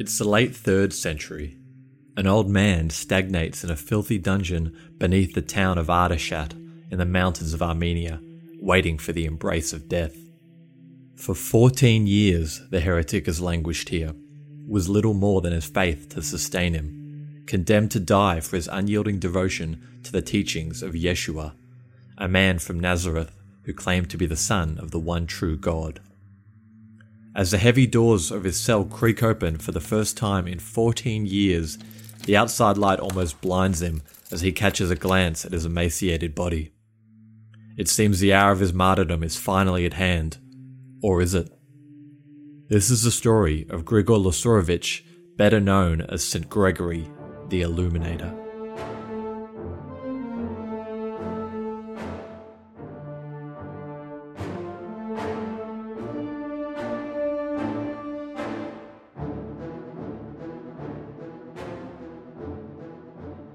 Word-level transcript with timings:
It's 0.00 0.16
the 0.16 0.28
late 0.28 0.52
3rd 0.52 0.92
century. 0.92 1.56
An 2.16 2.28
old 2.28 2.48
man 2.48 2.88
stagnates 2.88 3.64
in 3.64 3.70
a 3.70 3.74
filthy 3.74 4.16
dungeon 4.16 4.76
beneath 4.96 5.34
the 5.34 5.42
town 5.42 5.76
of 5.76 5.88
Artashat 5.88 6.52
in 6.88 6.98
the 6.98 7.04
mountains 7.04 7.52
of 7.52 7.64
Armenia, 7.64 8.20
waiting 8.60 8.96
for 8.96 9.12
the 9.12 9.24
embrace 9.24 9.72
of 9.72 9.88
death. 9.88 10.16
For 11.16 11.34
14 11.34 12.06
years, 12.06 12.60
the 12.70 12.78
heretic 12.78 13.26
has 13.26 13.40
languished 13.40 13.88
here, 13.88 14.12
with 14.68 14.86
little 14.86 15.14
more 15.14 15.40
than 15.40 15.52
his 15.52 15.66
faith 15.66 16.10
to 16.10 16.22
sustain 16.22 16.74
him, 16.74 17.42
condemned 17.48 17.90
to 17.90 17.98
die 17.98 18.38
for 18.38 18.54
his 18.54 18.68
unyielding 18.68 19.18
devotion 19.18 20.00
to 20.04 20.12
the 20.12 20.22
teachings 20.22 20.80
of 20.80 20.92
Yeshua, 20.92 21.54
a 22.16 22.28
man 22.28 22.60
from 22.60 22.78
Nazareth 22.78 23.32
who 23.64 23.74
claimed 23.74 24.10
to 24.10 24.16
be 24.16 24.26
the 24.26 24.36
son 24.36 24.78
of 24.78 24.92
the 24.92 25.00
one 25.00 25.26
true 25.26 25.56
God. 25.56 25.98
As 27.34 27.50
the 27.50 27.58
heavy 27.58 27.86
doors 27.86 28.30
of 28.30 28.44
his 28.44 28.58
cell 28.58 28.84
creak 28.84 29.22
open 29.22 29.58
for 29.58 29.72
the 29.72 29.80
first 29.80 30.16
time 30.16 30.48
in 30.48 30.58
14 30.58 31.26
years, 31.26 31.78
the 32.24 32.36
outside 32.36 32.76
light 32.76 33.00
almost 33.00 33.40
blinds 33.40 33.80
him 33.80 34.02
as 34.30 34.40
he 34.40 34.52
catches 34.52 34.90
a 34.90 34.96
glance 34.96 35.44
at 35.44 35.52
his 35.52 35.64
emaciated 35.64 36.34
body. 36.34 36.72
It 37.76 37.88
seems 37.88 38.18
the 38.18 38.34
hour 38.34 38.50
of 38.50 38.60
his 38.60 38.72
martyrdom 38.72 39.22
is 39.22 39.36
finally 39.36 39.86
at 39.86 39.94
hand. 39.94 40.38
Or 41.02 41.22
is 41.22 41.34
it? 41.34 41.48
This 42.68 42.90
is 42.90 43.04
the 43.04 43.10
story 43.10 43.66
of 43.70 43.84
Grigor 43.84 44.22
Lusavorich, 44.22 45.02
better 45.36 45.60
known 45.60 46.00
as 46.00 46.24
St. 46.24 46.48
Gregory 46.48 47.08
the 47.48 47.62
Illuminator. 47.62 48.47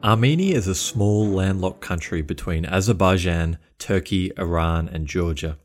Armenia 0.03 0.57
is 0.57 0.67
a 0.67 0.75
small 0.75 1.25
landlocked 1.29 1.79
country 1.79 2.21
between 2.21 2.65
Azerbaijan, 2.65 3.57
Turkey, 3.79 4.33
Iran, 4.37 4.89
and 4.89 5.07
Georgia. 5.07 5.57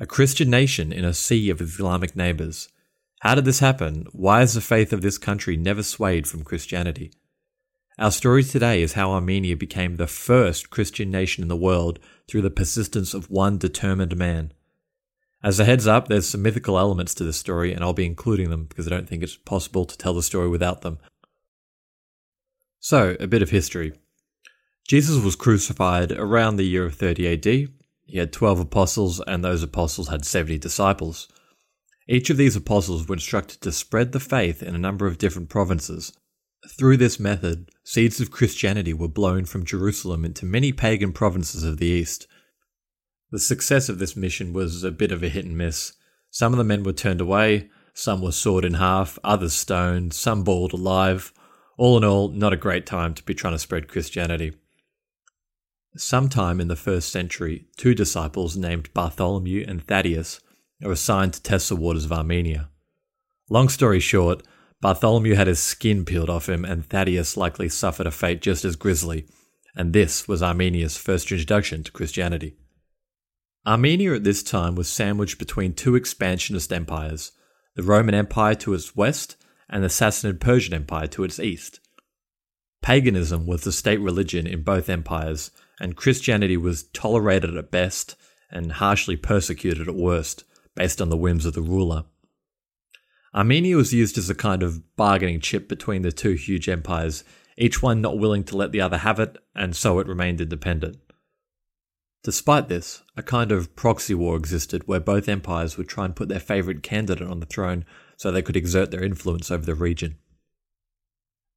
A 0.00 0.06
Christian 0.06 0.50
nation 0.50 0.92
in 0.92 1.04
a 1.04 1.14
sea 1.14 1.48
of 1.48 1.60
Islamic 1.60 2.16
neighbors. 2.16 2.68
How 3.20 3.36
did 3.36 3.44
this 3.44 3.60
happen? 3.60 4.06
Why 4.10 4.40
has 4.40 4.54
the 4.54 4.60
faith 4.60 4.92
of 4.92 5.02
this 5.02 5.18
country 5.18 5.56
never 5.56 5.84
swayed 5.84 6.26
from 6.26 6.42
Christianity? 6.42 7.12
Our 7.96 8.10
story 8.10 8.42
today 8.42 8.82
is 8.82 8.94
how 8.94 9.12
Armenia 9.12 9.56
became 9.56 9.96
the 9.96 10.08
first 10.08 10.70
Christian 10.70 11.08
nation 11.08 11.42
in 11.42 11.48
the 11.48 11.56
world 11.56 12.00
through 12.26 12.42
the 12.42 12.50
persistence 12.50 13.14
of 13.14 13.30
one 13.30 13.56
determined 13.56 14.16
man. 14.16 14.52
As 15.44 15.60
a 15.60 15.64
heads 15.64 15.86
up, 15.86 16.08
there's 16.08 16.28
some 16.28 16.42
mythical 16.42 16.76
elements 16.76 17.14
to 17.14 17.22
this 17.22 17.36
story, 17.36 17.72
and 17.72 17.84
I'll 17.84 17.92
be 17.92 18.04
including 18.04 18.50
them 18.50 18.64
because 18.64 18.88
I 18.88 18.90
don't 18.90 19.08
think 19.08 19.22
it's 19.22 19.36
possible 19.36 19.84
to 19.84 19.96
tell 19.96 20.14
the 20.14 20.24
story 20.24 20.48
without 20.48 20.80
them. 20.80 20.98
So, 22.80 23.16
a 23.18 23.26
bit 23.26 23.42
of 23.42 23.50
history. 23.50 23.92
Jesus 24.86 25.22
was 25.22 25.36
crucified 25.36 26.12
around 26.12 26.56
the 26.56 26.64
year 26.64 26.86
of 26.86 26.94
30 26.94 27.32
AD. 27.32 27.44
He 27.44 28.18
had 28.18 28.32
12 28.32 28.60
apostles, 28.60 29.20
and 29.26 29.44
those 29.44 29.62
apostles 29.62 30.08
had 30.08 30.24
70 30.24 30.58
disciples. 30.58 31.28
Each 32.08 32.30
of 32.30 32.38
these 32.38 32.56
apostles 32.56 33.06
were 33.06 33.16
instructed 33.16 33.60
to 33.60 33.72
spread 33.72 34.12
the 34.12 34.20
faith 34.20 34.62
in 34.62 34.74
a 34.74 34.78
number 34.78 35.06
of 35.06 35.18
different 35.18 35.50
provinces. 35.50 36.12
Through 36.66 36.96
this 36.96 37.20
method, 37.20 37.70
seeds 37.84 38.20
of 38.20 38.30
Christianity 38.30 38.94
were 38.94 39.08
blown 39.08 39.44
from 39.44 39.64
Jerusalem 39.64 40.24
into 40.24 40.46
many 40.46 40.72
pagan 40.72 41.12
provinces 41.12 41.64
of 41.64 41.76
the 41.76 41.86
East. 41.86 42.26
The 43.30 43.38
success 43.38 43.90
of 43.90 43.98
this 43.98 44.16
mission 44.16 44.54
was 44.54 44.84
a 44.84 44.90
bit 44.90 45.12
of 45.12 45.22
a 45.22 45.28
hit 45.28 45.44
and 45.44 45.58
miss. 45.58 45.92
Some 46.30 46.54
of 46.54 46.58
the 46.58 46.64
men 46.64 46.82
were 46.82 46.94
turned 46.94 47.20
away, 47.20 47.68
some 47.92 48.22
were 48.22 48.32
sawed 48.32 48.64
in 48.64 48.74
half, 48.74 49.18
others 49.22 49.52
stoned, 49.52 50.14
some 50.14 50.44
boiled 50.44 50.72
alive. 50.72 51.32
All 51.78 51.96
in 51.96 52.02
all, 52.02 52.28
not 52.28 52.52
a 52.52 52.56
great 52.56 52.86
time 52.86 53.14
to 53.14 53.22
be 53.22 53.34
trying 53.34 53.54
to 53.54 53.58
spread 53.58 53.86
Christianity. 53.86 54.52
Sometime 55.96 56.60
in 56.60 56.66
the 56.66 56.76
first 56.76 57.10
century, 57.10 57.66
two 57.76 57.94
disciples 57.94 58.56
named 58.56 58.92
Bartholomew 58.92 59.64
and 59.66 59.86
Thaddeus 59.86 60.40
are 60.84 60.90
assigned 60.90 61.34
to 61.34 61.42
test 61.42 61.68
the 61.68 61.76
waters 61.76 62.04
of 62.04 62.12
Armenia. 62.12 62.68
Long 63.48 63.68
story 63.68 64.00
short, 64.00 64.42
Bartholomew 64.80 65.34
had 65.34 65.46
his 65.46 65.60
skin 65.60 66.04
peeled 66.04 66.28
off 66.28 66.48
him, 66.48 66.64
and 66.64 66.84
Thaddeus 66.84 67.36
likely 67.36 67.68
suffered 67.68 68.06
a 68.06 68.10
fate 68.10 68.42
just 68.42 68.64
as 68.64 68.76
grisly, 68.76 69.26
and 69.74 69.92
this 69.92 70.26
was 70.26 70.42
Armenia's 70.42 70.96
first 70.96 71.30
introduction 71.30 71.84
to 71.84 71.92
Christianity. 71.92 72.56
Armenia 73.66 74.14
at 74.14 74.24
this 74.24 74.42
time 74.42 74.74
was 74.74 74.88
sandwiched 74.88 75.38
between 75.38 75.74
two 75.74 75.94
expansionist 75.94 76.72
empires 76.72 77.32
the 77.76 77.84
Roman 77.84 78.14
Empire 78.14 78.56
to 78.56 78.74
its 78.74 78.96
west 78.96 79.36
and 79.68 79.82
the 79.82 79.88
Sassanid 79.88 80.40
Persian 80.40 80.74
Empire 80.74 81.06
to 81.08 81.24
its 81.24 81.38
east. 81.38 81.80
Paganism 82.82 83.46
was 83.46 83.62
the 83.62 83.72
state 83.72 84.00
religion 84.00 84.46
in 84.46 84.62
both 84.62 84.88
empires, 84.88 85.50
and 85.80 85.96
Christianity 85.96 86.56
was 86.56 86.84
tolerated 86.84 87.56
at 87.56 87.70
best 87.70 88.16
and 88.50 88.72
harshly 88.72 89.16
persecuted 89.16 89.88
at 89.88 89.94
worst, 89.94 90.44
based 90.74 91.02
on 91.02 91.10
the 91.10 91.16
whims 91.16 91.44
of 91.44 91.54
the 91.54 91.60
ruler. 91.60 92.04
Armenia 93.34 93.76
was 93.76 93.92
used 93.92 94.16
as 94.16 94.30
a 94.30 94.34
kind 94.34 94.62
of 94.62 94.96
bargaining 94.96 95.40
chip 95.40 95.68
between 95.68 96.02
the 96.02 96.12
two 96.12 96.32
huge 96.32 96.68
empires, 96.68 97.24
each 97.58 97.82
one 97.82 98.00
not 98.00 98.18
willing 98.18 98.44
to 98.44 98.56
let 98.56 98.72
the 98.72 98.80
other 98.80 98.98
have 98.98 99.20
it, 99.20 99.36
and 99.54 99.76
so 99.76 99.98
it 99.98 100.06
remained 100.06 100.40
independent. 100.40 100.96
Despite 102.22 102.68
this, 102.68 103.02
a 103.16 103.22
kind 103.22 103.52
of 103.52 103.76
proxy 103.76 104.14
war 104.14 104.36
existed 104.36 104.86
where 104.86 105.00
both 105.00 105.28
empires 105.28 105.76
would 105.76 105.88
try 105.88 106.04
and 106.04 106.16
put 106.16 106.28
their 106.28 106.40
favourite 106.40 106.82
candidate 106.82 107.28
on 107.28 107.40
the 107.40 107.46
throne 107.46 107.84
so 108.18 108.30
they 108.30 108.42
could 108.42 108.56
exert 108.56 108.90
their 108.90 109.02
influence 109.02 109.50
over 109.50 109.64
the 109.64 109.74
region. 109.74 110.18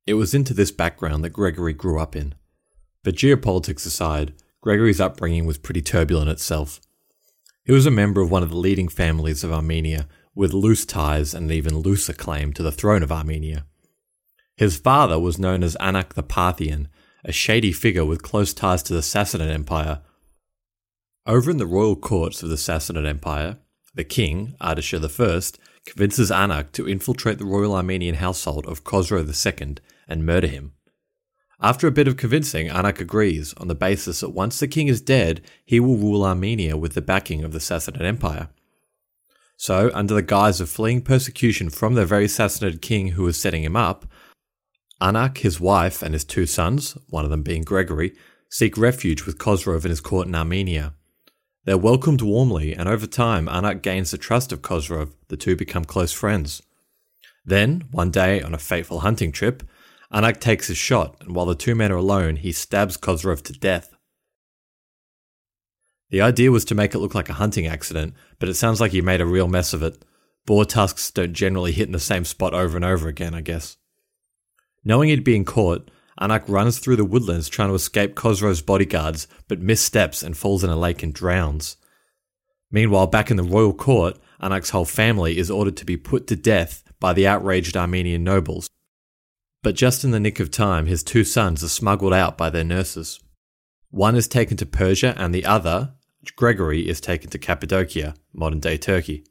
It 0.06 0.14
was 0.14 0.34
into 0.34 0.54
this 0.54 0.72
background 0.72 1.24
that 1.24 1.32
Gregory 1.32 1.74
grew 1.74 2.00
up 2.00 2.16
in. 2.16 2.36
But 3.04 3.16
geopolitics 3.16 3.86
aside, 3.86 4.34
Gregory's 4.62 5.02
upbringing 5.02 5.46
was 5.46 5.58
pretty 5.58 5.82
turbulent 5.82 6.30
itself. 6.30 6.80
He 7.66 7.74
was 7.74 7.88
a 7.88 7.92
member 7.92 8.22
of 8.22 8.30
one 8.32 8.44
of 8.44 8.50
the 8.50 8.58
leading 8.58 8.88
families 8.88 9.44
of 9.44 9.52
Armenia, 9.52 10.08
with 10.36 10.54
loose 10.54 10.86
ties 10.86 11.34
and 11.34 11.50
an 11.50 11.52
even 11.52 11.80
looser 11.80 12.14
claim 12.14 12.54
to 12.54 12.64
the 12.64 12.72
throne 12.72 13.02
of 13.02 13.12
Armenia. 13.12 13.66
His 14.56 14.78
father 14.78 15.20
was 15.20 15.40
known 15.40 15.64
as 15.64 15.76
Anak 15.78 16.14
the 16.14 16.24
Parthian, 16.24 16.88
a 17.26 17.32
shady 17.32 17.72
figure 17.72 18.06
with 18.06 18.22
close 18.22 18.54
ties 18.54 18.84
to 18.84 18.94
the 18.94 19.02
Sassanid 19.02 19.52
Empire. 19.52 20.02
Over 21.26 21.50
in 21.50 21.58
the 21.58 21.66
royal 21.66 21.96
courts 21.96 22.44
of 22.44 22.50
the 22.50 22.56
Sassanid 22.56 23.08
Empire, 23.08 23.58
the 23.96 24.04
king, 24.04 24.56
Ardashir 24.62 25.04
I, 25.04 25.64
convinces 25.86 26.32
Anak 26.32 26.72
to 26.74 26.88
infiltrate 26.88 27.38
the 27.38 27.46
royal 27.46 27.76
Armenian 27.76 28.16
household 28.16 28.66
of 28.66 28.84
Khosrow 28.84 29.26
II 29.26 29.78
and 30.08 30.26
murder 30.26 30.48
him. 30.48 30.74
After 31.60 31.88
a 31.88 31.92
bit 31.92 32.08
of 32.08 32.18
convincing, 32.18 32.70
Anak 32.70 33.00
agrees 33.00 33.54
on 33.56 33.68
the 33.68 33.76
basis 33.76 34.22
that 34.22 34.30
once 34.30 34.60
the 34.60 34.68
king 34.68 34.88
is 34.88 35.00
dead, 35.00 35.42
he 35.64 35.80
will 35.80 35.98
rule 35.98 36.24
Armenia 36.24 36.76
with 36.76 36.94
the 36.94 37.02
backing 37.02 37.44
of 37.44 37.52
the 37.52 37.60
Sassanid 37.60 38.02
Empire. 38.02 38.50
So, 39.58 39.92
under 39.94 40.16
the 40.16 40.24
guise 40.24 40.60
of 40.60 40.70
fleeing 40.70 41.04
persecution 41.04 41.70
from 41.70 41.94
the 41.94 42.06
very 42.06 42.26
Sassanid 42.26 42.82
king 42.82 43.10
who 43.10 43.24
was 43.24 43.40
setting 43.40 43.64
him 43.64 43.76
up, 43.76 44.08
Anak, 45.00 45.40
his 45.40 45.60
wife, 45.60 46.02
and 46.02 46.14
his 46.14 46.26
two 46.26 46.48
sons, 46.48 46.98
one 47.10 47.26
of 47.26 47.32
them 47.32 47.44
being 47.44 47.62
Gregory, 47.62 48.14
seek 48.50 48.76
refuge 48.76 49.26
with 49.26 49.38
Khosrow 49.38 49.76
and 49.76 49.86
his 49.86 50.02
court 50.02 50.28
in 50.28 50.36
Armenia. 50.36 50.94
They're 51.64 51.78
welcomed 51.78 52.22
warmly, 52.22 52.74
and 52.74 52.90
over 52.90 53.06
time, 53.06 53.48
Anak 53.48 53.84
gains 53.84 54.12
the 54.12 54.18
trust 54.18 54.52
of 54.52 54.62
Khosrow. 54.62 55.12
The 55.28 55.38
two 55.38 55.56
become 55.56 55.86
close 55.86 56.12
friends. 56.12 56.64
Then, 57.46 57.86
one 57.92 58.10
day 58.10 58.42
on 58.42 58.54
a 58.54 58.60
fateful 58.60 59.02
hunting 59.02 59.32
trip, 59.32 59.64
Anak 60.12 60.40
takes 60.40 60.68
his 60.68 60.78
shot, 60.78 61.18
and 61.22 61.36
while 61.36 61.46
the 61.46 61.56
two 61.56 61.76
men 61.76 61.92
are 61.92 61.98
alone, 61.98 62.38
he 62.38 62.52
stabs 62.52 62.98
Khosrow 62.98 63.42
to 63.42 63.54
death. 63.54 63.96
The 66.10 66.22
idea 66.22 66.52
was 66.52 66.66
to 66.66 66.76
make 66.76 66.94
it 66.94 67.00
look 67.00 67.16
like 67.16 67.30
a 67.30 67.34
hunting 67.34 67.68
accident, 67.68 68.16
but 68.40 68.50
it 68.50 68.56
sounds 68.56 68.82
like 68.82 68.92
he 68.92 69.02
made 69.02 69.22
a 69.22 69.26
real 69.26 69.48
mess 69.48 69.72
of 69.72 69.84
it. 69.84 70.04
Boar 70.46 70.66
tusks 70.66 71.12
don't 71.12 71.34
generally 71.34 71.72
hit 71.72 71.88
in 71.88 71.94
the 71.94 72.00
same 72.00 72.26
spot 72.26 72.54
over 72.54 72.76
and 72.76 72.84
over 72.84 73.08
again, 73.08 73.34
I 73.34 73.42
guess. 73.42 73.78
Knowing 74.84 75.10
he'd 75.10 75.24
been 75.24 75.46
caught, 75.46 75.90
Anak 76.20 76.44
runs 76.48 76.80
through 76.80 76.98
the 76.98 77.06
woodlands 77.06 77.50
trying 77.50 77.70
to 77.70 77.76
escape 77.76 78.16
Khosrow's 78.16 78.62
bodyguards, 78.62 79.28
but 79.48 79.60
missteps 79.60 80.22
and 80.22 80.36
falls 80.36 80.64
in 80.64 80.70
a 80.70 80.76
lake 80.76 81.04
and 81.04 81.14
drowns. 81.14 81.78
Meanwhile, 82.72 83.08
back 83.08 83.32
in 83.32 83.38
the 83.38 83.44
royal 83.44 83.74
court, 83.74 84.18
Anak's 84.42 84.72
whole 84.72 84.86
family 84.86 85.38
is 85.38 85.52
ordered 85.52 85.78
to 85.78 85.86
be 85.86 85.98
put 85.98 86.28
to 86.28 86.36
death 86.36 86.84
by 87.00 87.14
the 87.14 87.28
outraged 87.28 87.78
Armenian 87.78 88.24
nobles. 88.24 88.70
But 89.64 89.76
just 89.76 90.04
in 90.04 90.12
the 90.12 90.20
nick 90.20 90.40
of 90.40 90.50
time, 90.50 90.88
his 90.88 91.04
two 91.04 91.24
sons 91.24 91.64
are 91.64 91.70
smuggled 91.70 92.14
out 92.14 92.38
by 92.38 92.50
their 92.50 92.64
nurses. 92.64 93.20
One 93.90 94.16
is 94.16 94.28
taken 94.28 94.58
to 94.58 94.66
Persia, 94.66 95.14
and 95.18 95.36
the 95.36 95.46
other, 95.46 95.94
Gregory, 96.36 96.88
is 96.88 97.02
taken 97.02 97.30
to 97.30 97.38
Cappadocia, 97.38 98.16
modern 98.34 98.60
day 98.60 98.78
Turkey. 98.78 99.26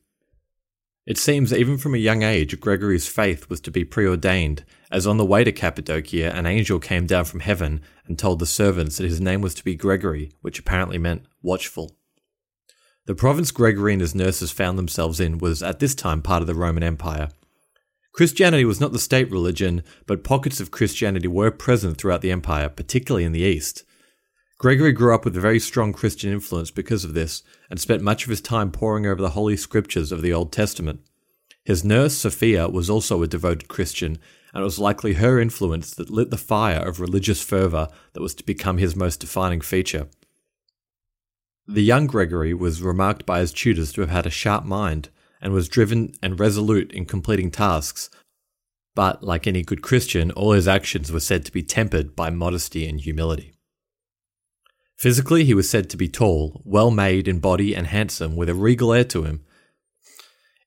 It 1.06 1.18
seems 1.18 1.52
even 1.52 1.78
from 1.78 1.94
a 1.94 1.98
young 1.98 2.22
age, 2.22 2.60
Gregory's 2.60 3.08
faith 3.08 3.48
was 3.48 3.60
to 3.62 3.70
be 3.70 3.84
preordained, 3.84 4.64
as 4.90 5.06
on 5.06 5.16
the 5.16 5.24
way 5.24 5.44
to 5.44 5.52
Cappadocia, 5.52 6.34
an 6.34 6.46
angel 6.46 6.78
came 6.78 7.06
down 7.06 7.24
from 7.24 7.40
heaven 7.40 7.80
and 8.06 8.18
told 8.18 8.38
the 8.38 8.46
servants 8.46 8.96
that 8.96 9.08
his 9.08 9.20
name 9.20 9.40
was 9.40 9.54
to 9.54 9.64
be 9.64 9.74
Gregory, 9.74 10.32
which 10.42 10.58
apparently 10.58 10.98
meant 10.98 11.26
watchful. 11.42 11.96
The 13.06 13.14
province 13.14 13.50
Gregory 13.50 13.92
and 13.92 14.00
his 14.00 14.14
nurses 14.14 14.52
found 14.52 14.78
themselves 14.78 15.20
in 15.20 15.38
was 15.38 15.62
at 15.62 15.78
this 15.78 15.94
time 15.94 16.22
part 16.22 16.42
of 16.42 16.46
the 16.46 16.54
Roman 16.54 16.82
Empire. 16.82 17.28
Christianity 18.12 18.64
was 18.64 18.80
not 18.80 18.92
the 18.92 18.98
state 18.98 19.30
religion, 19.30 19.82
but 20.06 20.24
pockets 20.24 20.60
of 20.60 20.70
Christianity 20.70 21.28
were 21.28 21.50
present 21.50 21.96
throughout 21.96 22.20
the 22.20 22.32
empire, 22.32 22.68
particularly 22.68 23.24
in 23.24 23.32
the 23.32 23.40
east. 23.40 23.84
Gregory 24.58 24.92
grew 24.92 25.14
up 25.14 25.24
with 25.24 25.36
a 25.36 25.40
very 25.40 25.58
strong 25.58 25.92
Christian 25.92 26.30
influence 26.30 26.70
because 26.70 27.04
of 27.04 27.14
this, 27.14 27.42
and 27.70 27.80
spent 27.80 28.02
much 28.02 28.24
of 28.24 28.30
his 28.30 28.42
time 28.42 28.70
poring 28.70 29.06
over 29.06 29.22
the 29.22 29.30
holy 29.30 29.56
scriptures 29.56 30.12
of 30.12 30.20
the 30.20 30.32
Old 30.32 30.52
Testament. 30.52 31.00
His 31.64 31.84
nurse, 31.84 32.14
Sophia, 32.14 32.68
was 32.68 32.90
also 32.90 33.22
a 33.22 33.26
devoted 33.26 33.68
Christian, 33.68 34.18
and 34.52 34.62
it 34.62 34.64
was 34.64 34.78
likely 34.78 35.14
her 35.14 35.38
influence 35.38 35.94
that 35.94 36.10
lit 36.10 36.30
the 36.30 36.36
fire 36.36 36.80
of 36.80 37.00
religious 37.00 37.42
fervour 37.42 37.88
that 38.12 38.22
was 38.22 38.34
to 38.34 38.44
become 38.44 38.78
his 38.78 38.96
most 38.96 39.20
defining 39.20 39.60
feature. 39.60 40.08
The 41.66 41.82
young 41.82 42.06
Gregory 42.06 42.52
was 42.52 42.82
remarked 42.82 43.24
by 43.24 43.40
his 43.40 43.52
tutors 43.52 43.92
to 43.92 44.00
have 44.00 44.10
had 44.10 44.26
a 44.26 44.30
sharp 44.30 44.64
mind, 44.64 45.10
and 45.40 45.52
was 45.52 45.68
driven 45.68 46.12
and 46.22 46.38
resolute 46.38 46.92
in 46.92 47.06
completing 47.06 47.50
tasks. 47.50 48.10
But, 48.94 49.22
like 49.22 49.46
any 49.46 49.62
good 49.62 49.82
Christian, 49.82 50.30
all 50.32 50.52
his 50.52 50.68
actions 50.68 51.10
were 51.10 51.20
said 51.20 51.44
to 51.44 51.52
be 51.52 51.62
tempered 51.62 52.14
by 52.14 52.30
modesty 52.30 52.86
and 52.86 53.00
humility. 53.00 53.54
Physically, 54.96 55.44
he 55.44 55.54
was 55.54 55.70
said 55.70 55.88
to 55.90 55.96
be 55.96 56.08
tall, 56.08 56.60
well 56.64 56.90
made 56.90 57.26
in 57.26 57.38
body, 57.38 57.74
and 57.74 57.86
handsome, 57.86 58.36
with 58.36 58.48
a 58.50 58.54
regal 58.54 58.92
air 58.92 59.04
to 59.04 59.24
him. 59.24 59.42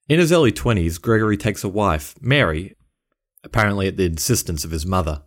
In 0.09 0.19
his 0.19 0.31
early 0.31 0.51
20s, 0.51 0.99
Gregory 0.99 1.37
takes 1.37 1.63
a 1.63 1.69
wife, 1.69 2.15
Mary, 2.19 2.75
apparently 3.43 3.87
at 3.87 3.97
the 3.97 4.05
insistence 4.05 4.63
of 4.63 4.71
his 4.71 4.85
mother. 4.85 5.23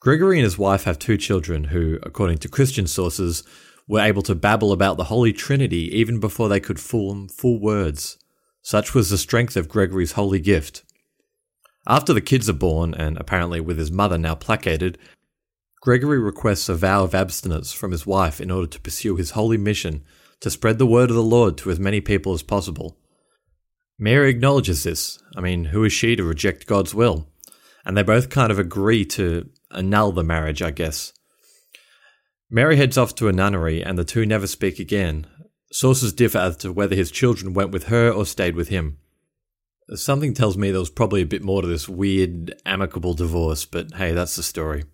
Gregory 0.00 0.38
and 0.38 0.44
his 0.44 0.58
wife 0.58 0.84
have 0.84 0.98
two 0.98 1.16
children 1.16 1.64
who, 1.64 1.98
according 2.02 2.38
to 2.38 2.48
Christian 2.48 2.86
sources, 2.86 3.42
were 3.88 4.00
able 4.00 4.22
to 4.22 4.34
babble 4.34 4.72
about 4.72 4.96
the 4.96 5.04
Holy 5.04 5.32
Trinity 5.32 5.96
even 5.96 6.20
before 6.20 6.48
they 6.48 6.60
could 6.60 6.80
form 6.80 7.28
full 7.28 7.60
words. 7.60 8.18
Such 8.62 8.94
was 8.94 9.10
the 9.10 9.18
strength 9.18 9.56
of 9.56 9.68
Gregory's 9.68 10.12
holy 10.12 10.40
gift. 10.40 10.82
After 11.86 12.12
the 12.12 12.20
kids 12.20 12.48
are 12.48 12.52
born, 12.52 12.94
and 12.94 13.16
apparently 13.16 13.60
with 13.60 13.78
his 13.78 13.92
mother 13.92 14.18
now 14.18 14.34
placated, 14.34 14.98
Gregory 15.80 16.18
requests 16.18 16.68
a 16.68 16.74
vow 16.74 17.04
of 17.04 17.14
abstinence 17.14 17.72
from 17.72 17.92
his 17.92 18.04
wife 18.04 18.40
in 18.40 18.50
order 18.50 18.66
to 18.66 18.80
pursue 18.80 19.14
his 19.14 19.30
holy 19.32 19.56
mission 19.56 20.04
to 20.40 20.50
spread 20.50 20.78
the 20.78 20.86
word 20.86 21.10
of 21.10 21.16
the 21.16 21.22
Lord 21.22 21.56
to 21.58 21.70
as 21.70 21.78
many 21.78 22.00
people 22.00 22.32
as 22.34 22.42
possible. 22.42 22.98
Mary 23.98 24.30
acknowledges 24.30 24.82
this. 24.82 25.18
I 25.36 25.40
mean, 25.40 25.66
who 25.66 25.84
is 25.84 25.92
she 25.92 26.16
to 26.16 26.24
reject 26.24 26.66
God's 26.66 26.94
will? 26.94 27.28
And 27.84 27.96
they 27.96 28.02
both 28.02 28.30
kind 28.30 28.50
of 28.50 28.58
agree 28.58 29.04
to 29.06 29.48
annul 29.70 30.12
the 30.12 30.24
marriage, 30.24 30.62
I 30.62 30.70
guess. 30.70 31.12
Mary 32.50 32.76
heads 32.76 32.98
off 32.98 33.14
to 33.16 33.28
a 33.28 33.32
nunnery, 33.32 33.82
and 33.82 33.98
the 33.98 34.04
two 34.04 34.26
never 34.26 34.46
speak 34.46 34.78
again, 34.78 35.26
Sources 35.72 36.12
differ 36.12 36.38
as 36.38 36.56
to 36.58 36.72
whether 36.72 36.94
his 36.94 37.10
children 37.10 37.52
went 37.52 37.70
with 37.70 37.88
her 37.88 38.10
or 38.10 38.24
stayed 38.24 38.54
with 38.54 38.68
him. 38.68 38.98
Something 39.94 40.34
tells 40.34 40.56
me 40.56 40.70
there 40.70 40.80
was 40.80 40.90
probably 40.90 41.22
a 41.22 41.26
bit 41.26 41.42
more 41.42 41.62
to 41.62 41.68
this 41.68 41.88
weird, 41.88 42.54
amicable 42.64 43.14
divorce, 43.14 43.64
but 43.64 43.94
hey, 43.94 44.12
that's 44.12 44.36
the 44.36 44.42
story. 44.42 44.84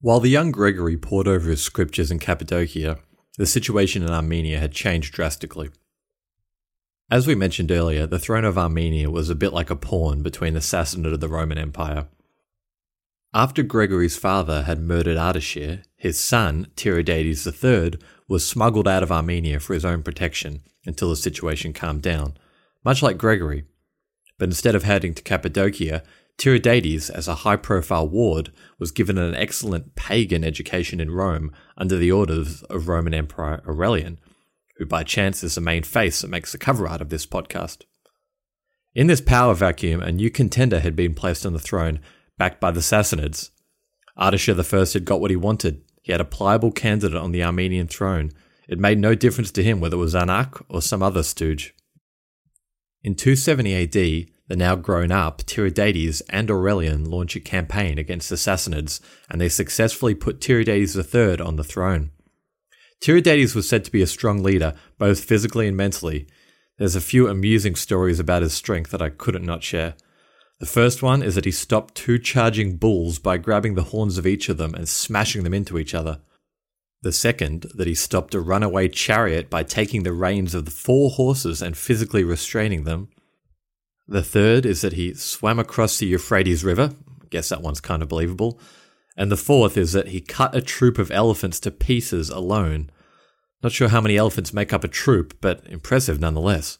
While 0.00 0.20
the 0.20 0.30
young 0.30 0.52
Gregory 0.52 0.96
pored 0.96 1.28
over 1.28 1.50
his 1.50 1.62
scriptures 1.62 2.10
in 2.10 2.18
Cappadocia, 2.18 2.98
the 3.36 3.46
situation 3.46 4.02
in 4.02 4.10
Armenia 4.10 4.58
had 4.58 4.72
changed 4.72 5.12
drastically. 5.12 5.70
As 7.10 7.26
we 7.26 7.34
mentioned 7.34 7.70
earlier, 7.70 8.06
the 8.06 8.18
throne 8.18 8.44
of 8.44 8.58
Armenia 8.58 9.10
was 9.10 9.30
a 9.30 9.34
bit 9.34 9.54
like 9.54 9.70
a 9.70 9.76
pawn 9.76 10.22
between 10.22 10.52
the 10.52 10.60
Sassanid 10.60 11.14
and 11.14 11.20
the 11.20 11.28
Roman 11.28 11.56
Empire. 11.56 12.06
After 13.32 13.62
Gregory's 13.62 14.18
father 14.18 14.64
had 14.64 14.82
murdered 14.82 15.16
Ardashir, 15.16 15.84
his 15.96 16.20
son, 16.20 16.66
Tiridates 16.76 17.46
III, 17.46 17.98
was 18.28 18.46
smuggled 18.46 18.86
out 18.86 19.02
of 19.02 19.10
Armenia 19.10 19.58
for 19.58 19.72
his 19.72 19.86
own 19.86 20.02
protection 20.02 20.60
until 20.84 21.08
the 21.08 21.16
situation 21.16 21.72
calmed 21.72 22.02
down, 22.02 22.36
much 22.84 23.02
like 23.02 23.16
Gregory. 23.16 23.64
But 24.36 24.50
instead 24.50 24.74
of 24.74 24.82
heading 24.82 25.14
to 25.14 25.22
Cappadocia, 25.22 26.02
Tiridates, 26.36 27.08
as 27.08 27.26
a 27.26 27.36
high 27.36 27.56
profile 27.56 28.06
ward, 28.06 28.52
was 28.78 28.92
given 28.92 29.16
an 29.16 29.34
excellent 29.34 29.94
pagan 29.94 30.44
education 30.44 31.00
in 31.00 31.10
Rome 31.10 31.52
under 31.76 31.96
the 31.96 32.12
orders 32.12 32.62
of 32.64 32.86
Roman 32.86 33.14
Emperor 33.14 33.62
Aurelian, 33.66 34.18
who 34.78 34.86
by 34.86 35.02
chance 35.02 35.44
is 35.44 35.54
the 35.54 35.60
main 35.60 35.82
face 35.82 36.20
that 36.20 36.30
makes 36.30 36.52
the 36.52 36.58
cover 36.58 36.88
art 36.88 37.00
of 37.00 37.10
this 37.10 37.26
podcast. 37.26 37.82
In 38.94 39.06
this 39.06 39.20
power 39.20 39.54
vacuum, 39.54 40.00
a 40.00 40.10
new 40.10 40.30
contender 40.30 40.80
had 40.80 40.96
been 40.96 41.14
placed 41.14 41.44
on 41.44 41.52
the 41.52 41.58
throne, 41.58 42.00
backed 42.36 42.60
by 42.60 42.70
the 42.70 42.80
Sassanids. 42.80 43.50
Ardashir 44.18 44.58
I 44.58 44.92
had 44.92 45.04
got 45.04 45.20
what 45.20 45.30
he 45.30 45.36
wanted 45.36 45.82
he 46.08 46.12
had 46.12 46.22
a 46.22 46.24
pliable 46.24 46.72
candidate 46.72 47.18
on 47.18 47.32
the 47.32 47.44
Armenian 47.44 47.86
throne. 47.86 48.32
It 48.66 48.78
made 48.78 48.98
no 48.98 49.14
difference 49.14 49.50
to 49.50 49.62
him 49.62 49.78
whether 49.78 49.96
it 49.96 50.00
was 50.00 50.14
Anak 50.14 50.58
or 50.70 50.80
some 50.80 51.02
other 51.02 51.22
stooge. 51.22 51.74
In 53.02 53.14
270 53.14 53.74
AD, 53.74 53.92
the 54.48 54.56
now 54.56 54.74
grown 54.74 55.12
up 55.12 55.42
Tiridates 55.42 56.22
and 56.30 56.50
Aurelian 56.50 57.04
launch 57.04 57.36
a 57.36 57.40
campaign 57.40 57.98
against 57.98 58.30
the 58.30 58.36
Sassanids, 58.36 59.00
and 59.28 59.38
they 59.38 59.50
successfully 59.50 60.14
put 60.14 60.40
Tiridates 60.40 60.96
III 60.96 61.44
on 61.44 61.56
the 61.56 61.62
throne. 61.62 62.10
Tiridates 63.00 63.54
was 63.54 63.68
said 63.68 63.84
to 63.84 63.92
be 63.92 64.02
a 64.02 64.06
strong 64.06 64.42
leader, 64.42 64.74
both 64.98 65.24
physically 65.24 65.68
and 65.68 65.76
mentally. 65.76 66.26
There's 66.78 66.96
a 66.96 67.00
few 67.00 67.28
amusing 67.28 67.74
stories 67.74 68.18
about 68.18 68.42
his 68.42 68.54
strength 68.54 68.90
that 68.90 69.02
I 69.02 69.08
couldn't 69.08 69.44
not 69.44 69.62
share. 69.62 69.94
The 70.60 70.66
first 70.66 71.02
one 71.02 71.22
is 71.22 71.36
that 71.36 71.44
he 71.44 71.52
stopped 71.52 71.94
two 71.94 72.18
charging 72.18 72.76
bulls 72.76 73.18
by 73.18 73.38
grabbing 73.38 73.74
the 73.74 73.84
horns 73.84 74.18
of 74.18 74.26
each 74.26 74.48
of 74.48 74.56
them 74.56 74.74
and 74.74 74.88
smashing 74.88 75.44
them 75.44 75.54
into 75.54 75.78
each 75.78 75.94
other. 75.94 76.20
The 77.02 77.12
second, 77.12 77.66
that 77.74 77.86
he 77.86 77.94
stopped 77.94 78.34
a 78.34 78.40
runaway 78.40 78.88
chariot 78.88 79.48
by 79.48 79.62
taking 79.62 80.02
the 80.02 80.12
reins 80.12 80.54
of 80.54 80.64
the 80.64 80.72
four 80.72 81.10
horses 81.10 81.62
and 81.62 81.76
physically 81.76 82.24
restraining 82.24 82.82
them. 82.82 83.08
The 84.08 84.24
third 84.24 84.66
is 84.66 84.80
that 84.80 84.94
he 84.94 85.14
swam 85.14 85.60
across 85.60 85.98
the 85.98 86.06
Euphrates 86.06 86.64
River. 86.64 86.94
Guess 87.30 87.50
that 87.50 87.62
one's 87.62 87.80
kind 87.80 88.02
of 88.02 88.08
believable. 88.08 88.58
And 89.18 89.32
the 89.32 89.36
fourth 89.36 89.76
is 89.76 89.92
that 89.92 90.08
he 90.08 90.20
cut 90.20 90.54
a 90.54 90.62
troop 90.62 90.96
of 90.96 91.10
elephants 91.10 91.58
to 91.60 91.72
pieces 91.72 92.30
alone. 92.30 92.88
Not 93.64 93.72
sure 93.72 93.88
how 93.88 94.00
many 94.00 94.16
elephants 94.16 94.54
make 94.54 94.72
up 94.72 94.84
a 94.84 94.88
troop, 94.88 95.36
but 95.40 95.66
impressive 95.68 96.20
nonetheless. 96.20 96.78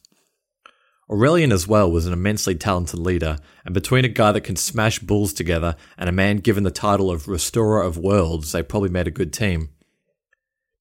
Aurelian 1.11 1.51
as 1.51 1.67
well 1.67 1.91
was 1.91 2.07
an 2.07 2.13
immensely 2.13 2.55
talented 2.55 3.01
leader, 3.01 3.39
and 3.65 3.75
between 3.75 4.05
a 4.05 4.09
guy 4.09 4.31
that 4.31 4.43
can 4.43 4.55
smash 4.55 5.01
bulls 5.01 5.33
together 5.33 5.75
and 5.97 6.09
a 6.09 6.13
man 6.13 6.37
given 6.37 6.63
the 6.63 6.71
title 6.71 7.11
of 7.11 7.27
Restorer 7.27 7.83
of 7.83 7.99
Worlds, 7.99 8.53
they 8.53 8.63
probably 8.63 8.91
made 8.91 9.09
a 9.09 9.11
good 9.11 9.33
team. 9.33 9.71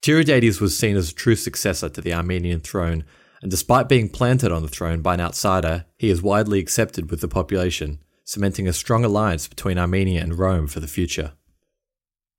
Tiridates 0.04 0.62
was 0.62 0.78
seen 0.78 0.96
as 0.96 1.10
a 1.10 1.16
true 1.16 1.36
successor 1.36 1.90
to 1.90 2.02
the 2.02 2.14
Armenian 2.14 2.60
throne, 2.60 3.04
and 3.42 3.50
despite 3.50 3.90
being 3.90 4.10
planted 4.10 4.52
on 4.52 4.62
the 4.62 4.68
throne 4.68 5.02
by 5.02 5.16
an 5.16 5.22
outsider, 5.22 5.86
he 5.98 6.10
is 6.10 6.22
widely 6.22 6.60
accepted 6.60 7.10
with 7.10 7.22
the 7.22 7.28
population, 7.28 8.00
cementing 8.26 8.68
a 8.68 8.74
strong 8.74 9.04
alliance 9.04 9.48
between 9.48 9.80
Armenia 9.80 10.22
and 10.22 10.38
Rome 10.38 10.68
for 10.68 10.80
the 10.80 10.88
future. 10.88 11.34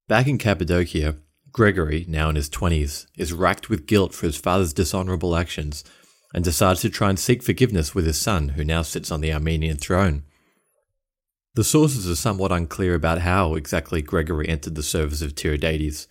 Back 0.09 0.27
in 0.27 0.39
Cappadocia, 0.39 1.17
Gregory, 1.53 2.07
now 2.09 2.31
in 2.31 2.37
his 2.37 2.49
20s, 2.49 3.07
is 3.19 3.35
racked 3.35 3.69
with 3.69 3.87
guilt 3.87 4.15
for 4.15 4.25
his 4.25 4.39
father's 4.39 4.73
dishonourable 4.73 5.37
actions 5.37 5.85
and 6.33 6.43
decides 6.43 6.81
to 6.81 6.89
try 6.89 7.11
and 7.11 7.19
seek 7.19 7.43
forgiveness 7.43 7.95
with 7.95 8.07
his 8.07 8.19
son, 8.19 8.51
who 8.51 8.65
now 8.65 8.81
sits 8.81 9.11
on 9.11 9.21
the 9.21 9.35
Armenian 9.35 9.77
throne. 9.77 10.23
The 11.57 11.65
sources 11.65 12.09
are 12.09 12.17
somewhat 12.17 12.53
unclear 12.53 12.95
about 12.95 13.21
how 13.21 13.55
exactly 13.55 14.01
Gregory 14.01 14.49
entered 14.49 14.77
the 14.77 14.83
service 14.83 15.21
of 15.21 15.35
Tiridates, 15.35 16.07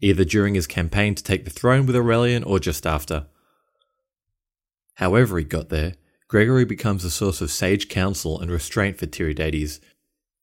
either 0.00 0.24
during 0.24 0.54
his 0.54 0.66
campaign 0.66 1.14
to 1.14 1.22
take 1.22 1.44
the 1.44 1.50
throne 1.50 1.84
with 1.84 1.96
Aurelian 1.96 2.44
or 2.44 2.58
just 2.58 2.86
after. 2.86 3.26
However, 4.94 5.36
he 5.36 5.44
got 5.44 5.68
there, 5.68 5.96
Gregory 6.28 6.64
becomes 6.64 7.04
a 7.04 7.10
source 7.10 7.42
of 7.42 7.50
sage 7.50 7.90
counsel 7.90 8.40
and 8.40 8.50
restraint 8.50 8.96
for 8.96 9.06
Tiridates, 9.06 9.80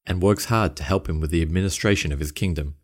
and 0.05 0.21
works 0.21 0.45
hard 0.45 0.75
to 0.75 0.83
help 0.83 1.09
him 1.09 1.19
with 1.19 1.31
the 1.31 1.41
administration 1.41 2.11
of 2.11 2.19
his 2.19 2.31
kingdom. 2.31 2.75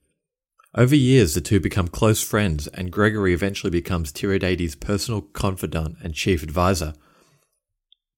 Over 0.78 0.96
years, 0.96 1.34
the 1.34 1.42
two 1.42 1.60
become 1.60 1.88
close 1.88 2.22
friends, 2.22 2.68
and 2.68 2.92
Gregory 2.92 3.34
eventually 3.34 3.72
becomes 3.72 4.12
Tiridates' 4.12 4.80
personal 4.80 5.22
confidant 5.22 5.98
and 6.04 6.14
chief 6.14 6.44
advisor. 6.44 6.94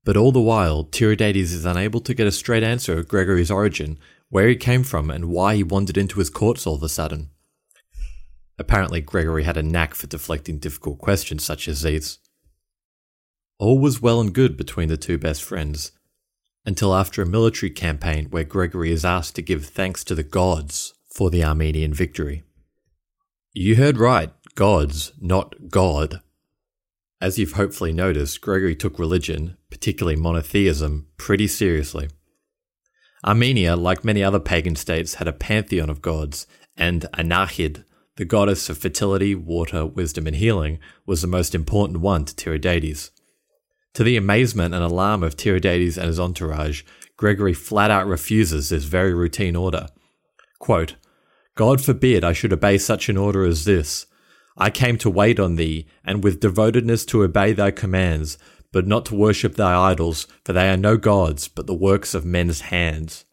But 0.04 0.18
all 0.18 0.34
the 0.34 0.42
while, 0.42 0.84
Tiridates 0.84 1.54
is 1.54 1.64
unable 1.64 2.02
to 2.02 2.14
get 2.14 2.28
a 2.28 2.34
straight 2.34 2.62
answer 2.64 2.98
of 2.98 3.08
Gregory's 3.08 3.50
origin, 3.50 3.98
where 4.28 4.50
he 4.50 4.58
came 4.58 4.84
from, 4.84 5.10
and 5.10 5.30
why 5.30 5.56
he 5.56 5.64
wandered 5.64 5.96
into 5.96 6.20
his 6.20 6.30
courts 6.30 6.68
all 6.68 6.76
of 6.76 6.84
a 6.84 6.90
sudden. 6.90 7.30
Apparently, 8.58 9.00
Gregory 9.00 9.44
had 9.44 9.56
a 9.56 9.64
knack 9.64 9.96
for 9.96 10.08
deflecting 10.08 10.60
difficult 10.60 11.00
questions 11.00 11.46
such 11.46 11.70
as 11.70 11.84
these. 11.84 12.20
All 13.58 13.80
was 13.80 14.02
well 14.02 14.20
and 14.20 14.34
good 14.34 14.58
between 14.58 14.90
the 14.90 14.98
two 14.98 15.18
best 15.18 15.42
friends, 15.44 15.94
until 16.66 16.94
after 16.94 17.22
a 17.22 17.26
military 17.26 17.70
campaign 17.70 18.26
where 18.32 18.44
Gregory 18.44 18.92
is 18.92 19.06
asked 19.06 19.36
to 19.36 19.42
give 19.42 19.66
thanks 19.66 20.04
to 20.04 20.14
the 20.14 20.24
gods 20.24 20.94
for 21.08 21.30
the 21.30 21.46
Armenian 21.46 21.94
victory. 21.94 22.44
You 23.54 23.78
heard 23.78 23.98
right, 23.98 24.30
gods, 24.54 25.12
not 25.20 25.70
God. 25.70 26.22
As 27.20 27.40
you've 27.40 27.54
hopefully 27.54 27.92
noticed, 27.92 28.42
Gregory 28.42 28.76
took 28.76 29.00
religion, 29.00 29.58
particularly 29.72 30.16
monotheism, 30.16 31.08
pretty 31.18 31.48
seriously. 31.48 32.10
Armenia, 33.26 33.76
like 33.76 34.06
many 34.06 34.24
other 34.24 34.40
pagan 34.40 34.76
states, 34.76 35.16
had 35.16 35.28
a 35.28 35.34
pantheon 35.34 35.90
of 35.90 36.02
gods, 36.02 36.46
and 36.78 37.08
Anahid, 37.18 37.86
the 38.18 38.24
goddess 38.24 38.70
of 38.70 38.78
fertility, 38.78 39.34
water, 39.34 39.84
wisdom, 39.84 40.28
and 40.28 40.36
healing, 40.36 40.78
was 41.08 41.24
the 41.24 41.28
most 41.28 41.56
important 41.56 42.02
one 42.02 42.26
to 42.26 42.36
Tiridates. 42.36 43.10
To 43.96 44.04
the 44.04 44.16
amazement 44.16 44.76
and 44.76 44.84
alarm 44.84 45.24
of 45.24 45.36
Tiridates 45.36 45.98
and 45.98 46.06
his 46.06 46.20
entourage, 46.20 46.84
Gregory 47.18 47.56
flat 47.56 47.90
out 47.90 48.06
refuses 48.06 48.70
this 48.70 48.84
very 48.84 49.14
routine 49.14 49.56
order. 49.56 49.88
Quote, 50.60 50.96
God 51.60 51.84
forbid 51.84 52.24
I 52.24 52.32
should 52.32 52.54
obey 52.54 52.78
such 52.78 53.10
an 53.10 53.18
order 53.18 53.44
as 53.44 53.66
this. 53.66 54.06
I 54.56 54.70
came 54.70 54.98
to 55.00 55.10
wait 55.10 55.42
on 55.42 55.58
thee, 55.58 55.88
and 56.06 56.24
with 56.24 56.40
devotedness 56.40 57.04
to 57.08 57.22
obey 57.22 57.52
thy 57.52 57.70
commands, 57.70 58.38
but 58.72 58.88
not 58.88 59.06
to 59.08 59.16
worship 59.16 59.56
thy 59.56 59.76
idols, 59.92 60.26
for 60.46 60.54
they 60.54 60.70
are 60.70 60.78
no 60.78 60.96
gods, 60.96 61.50
but 61.50 61.68
the 61.68 61.74
works 61.74 62.14
of 62.14 62.24
men's 62.24 62.62
hands. 62.62 63.26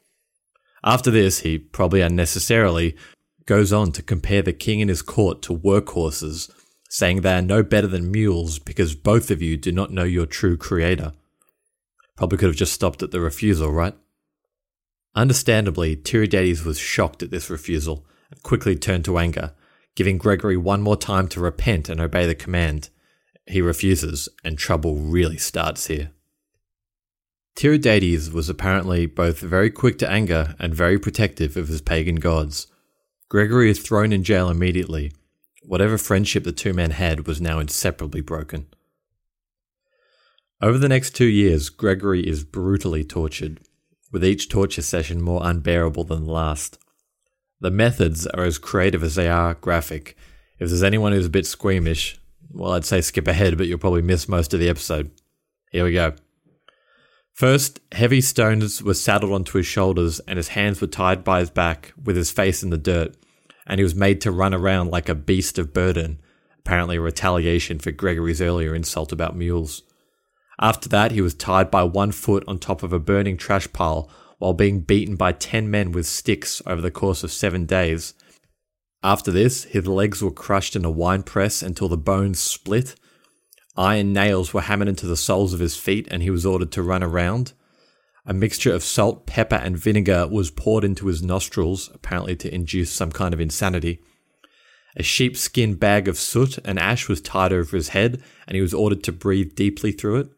After 0.83 1.09
this, 1.09 1.43
he, 1.43 1.57
probably 1.57 2.01
unnecessarily, 2.01 2.97
goes 3.45 3.73
on 3.73 3.93
to 3.93 4.03
compare 4.03 4.43
the 4.43 4.53
king 4.53 4.81
and 4.81 4.91
his 4.91 5.03
court 5.03 5.41
to 5.43 5.57
workhorses, 5.57 6.51
saying 6.91 7.21
they 7.21 7.35
are 7.35 7.41
no 7.43 7.63
better 7.63 7.87
than 7.87 8.11
mules 8.11 8.59
because 8.59 8.97
both 8.97 9.31
of 9.31 9.41
you 9.41 9.57
do 9.57 9.71
not 9.71 9.93
know 9.93 10.03
your 10.03 10.27
true 10.27 10.57
creator. 10.57 11.13
Probably 12.17 12.39
could 12.39 12.49
have 12.49 12.57
just 12.57 12.73
stopped 12.73 13.05
at 13.05 13.13
the 13.13 13.21
refusal, 13.21 13.71
right? 13.71 13.95
Understandably, 15.15 15.95
Tiridates 15.95 16.65
was 16.65 16.77
shocked 16.77 17.23
at 17.23 17.31
this 17.31 17.49
refusal 17.49 18.05
quickly 18.43 18.77
turned 18.77 19.05
to 19.07 19.19
anger, 19.19 19.53
giving 19.95 20.19
Gregory 20.19 20.57
one 20.57 20.83
more 20.83 20.97
time 20.97 21.29
to 21.29 21.41
repent 21.41 21.89
and 21.89 22.01
obey 22.01 22.27
the 22.27 22.35
command. 22.35 22.91
He 23.47 23.61
refuses, 23.61 24.29
and 24.45 24.59
trouble 24.59 24.97
really 24.97 25.39
starts 25.39 25.87
here. 25.87 26.11
Tiridates 27.57 28.31
was 28.31 28.51
apparently 28.51 29.07
both 29.07 29.41
very 29.41 29.71
quick 29.71 29.99
to 29.99 30.11
anger 30.11 30.55
and 30.59 30.75
very 30.75 30.99
protective 30.99 31.57
of 31.57 31.69
his 31.69 31.81
pagan 31.81 32.17
gods. 32.17 32.67
Gregory 33.29 33.71
is 33.71 33.81
thrown 33.81 34.13
in 34.13 34.23
jail 34.23 34.51
immediately. 34.51 35.11
Whatever 35.63 35.97
friendship 35.97 36.45
the 36.45 36.53
two 36.53 36.75
men 36.75 36.91
had 36.91 37.27
was 37.27 37.41
now 37.41 37.59
inseparably 37.59 38.21
broken. 38.21 38.67
Over 40.61 40.79
the 40.79 40.89
next 40.89 41.17
two 41.17 41.27
years, 41.27 41.71
Gregory 41.71 42.27
is 42.27 42.45
brutally 42.45 43.05
tortured, 43.05 43.61
with 44.13 44.25
each 44.25 44.49
torture 44.49 44.83
session 44.83 45.21
more 45.21 45.41
unbearable 45.43 46.05
than 46.05 46.25
the 46.25 46.33
last. 46.33 46.79
The 47.61 47.71
methods 47.71 48.27
are 48.27 48.45
as 48.45 48.59
creative 48.59 49.03
as 49.03 49.15
they 49.15 49.29
are 49.29 49.55
graphic. 49.55 50.17
If 50.59 50.69
there's 50.69 50.83
anyone 50.83 51.13
who's 51.13 51.27
a 51.27 51.31
bit 51.31 51.47
squeamish, 51.47 52.19
well, 52.51 52.73
I'd 52.73 52.85
say 52.85 53.01
skip 53.01 53.27
ahead, 53.27 53.57
but 53.57 53.67
you'll 53.67 53.79
probably 53.79 54.03
miss 54.03 54.29
most 54.29 54.55
of 54.55 54.61
the 54.61 54.69
episode. 54.69 55.11
Here 55.71 55.85
we 55.85 55.93
go. 55.93 56.15
First, 57.33 57.81
heavy 57.93 58.23
stones 58.23 58.83
were 58.83 58.95
saddled 58.95 59.33
onto 59.33 59.59
his 59.59 59.67
shoulders 59.67 60.21
and 60.21 60.39
his 60.39 60.49
hands 60.49 60.81
were 60.81 60.87
tied 60.87 61.23
by 61.23 61.41
his 61.41 61.51
back 61.51 61.93
with 62.03 62.17
his 62.17 62.31
face 62.31 62.63
in 62.63 62.71
the 62.71 62.79
dirt, 62.79 63.15
and 63.67 63.79
he 63.79 63.85
was 63.85 63.95
made 63.95 64.23
to 64.23 64.31
run 64.31 64.55
around 64.55 64.91
like 64.91 65.09
a 65.09 65.15
beast 65.15 65.59
of 65.59 65.75
burden, 65.75 66.19
apparently 66.59 66.97
a 66.97 67.01
retaliation 67.01 67.79
for 67.79 67.91
Gregory's 67.91 68.41
earlier 68.41 68.75
insult 68.75 69.13
about 69.13 69.37
mules. 69.37 69.83
After 70.59 70.89
that, 70.89 71.13
he 71.13 71.21
was 71.21 71.35
tied 71.35 71.71
by 71.71 71.83
one 71.83 72.13
foot 72.13 72.43
on 72.49 72.59
top 72.59 72.83
of 72.83 72.93
a 72.93 72.99
burning 72.99 73.37
trash 73.37 73.71
pile 73.73 74.11
while 74.39 74.55
being 74.55 74.81
beaten 74.81 75.17
by 75.17 75.33
10 75.33 75.71
men 75.71 75.93
with 75.93 76.07
sticks 76.07 76.61
over 76.67 76.81
the 76.81 76.91
course 76.91 77.25
of 77.25 77.33
seven 77.33 77.67
days. 77.67 78.15
After 79.03 79.31
this, 79.31 79.65
his 79.65 79.87
legs 79.87 80.23
were 80.23 80.31
crushed 80.31 80.77
in 80.77 80.85
a 80.85 80.91
wine 80.91 81.23
press 81.23 81.63
until 81.63 81.89
the 81.89 81.97
bones 81.97 82.39
split 82.39 82.97
Iron 83.77 84.15
nails 84.15 84.55
were 84.55 84.63
hammered 84.63 84.89
into 84.89 85.07
the 85.07 85.17
soles 85.17 85.53
of 85.53 85.61
his 85.61 85.77
feet 85.77 86.09
and 86.11 86.23
he 86.23 86.31
was 86.31 86.47
ordered 86.47 86.73
to 86.73 86.83
run 86.83 87.03
around. 87.03 87.53
A 88.25 88.33
mixture 88.33 88.75
of 88.75 88.83
salt, 88.83 89.27
pepper, 89.27 89.57
and 89.57 89.77
vinegar 89.77 90.27
was 90.27 90.51
poured 90.51 90.83
into 90.83 91.07
his 91.07 91.23
nostrils, 91.23 91.91
apparently 91.95 92.35
to 92.37 92.53
induce 92.53 92.91
some 92.91 93.13
kind 93.13 93.33
of 93.33 93.41
insanity. 93.41 94.01
A 94.97 95.03
sheepskin 95.03 95.75
bag 95.75 96.09
of 96.09 96.19
soot 96.19 96.59
and 96.65 96.79
ash 96.79 97.07
was 97.07 97.21
tied 97.21 97.53
over 97.53 97.77
his 97.77 97.91
head, 97.91 98.23
and 98.49 98.57
he 98.57 98.63
was 98.63 98.75
ordered 98.75 99.05
to 99.05 99.13
breathe 99.13 99.55
deeply 99.55 99.93
through 99.93 100.21
it. 100.21 100.29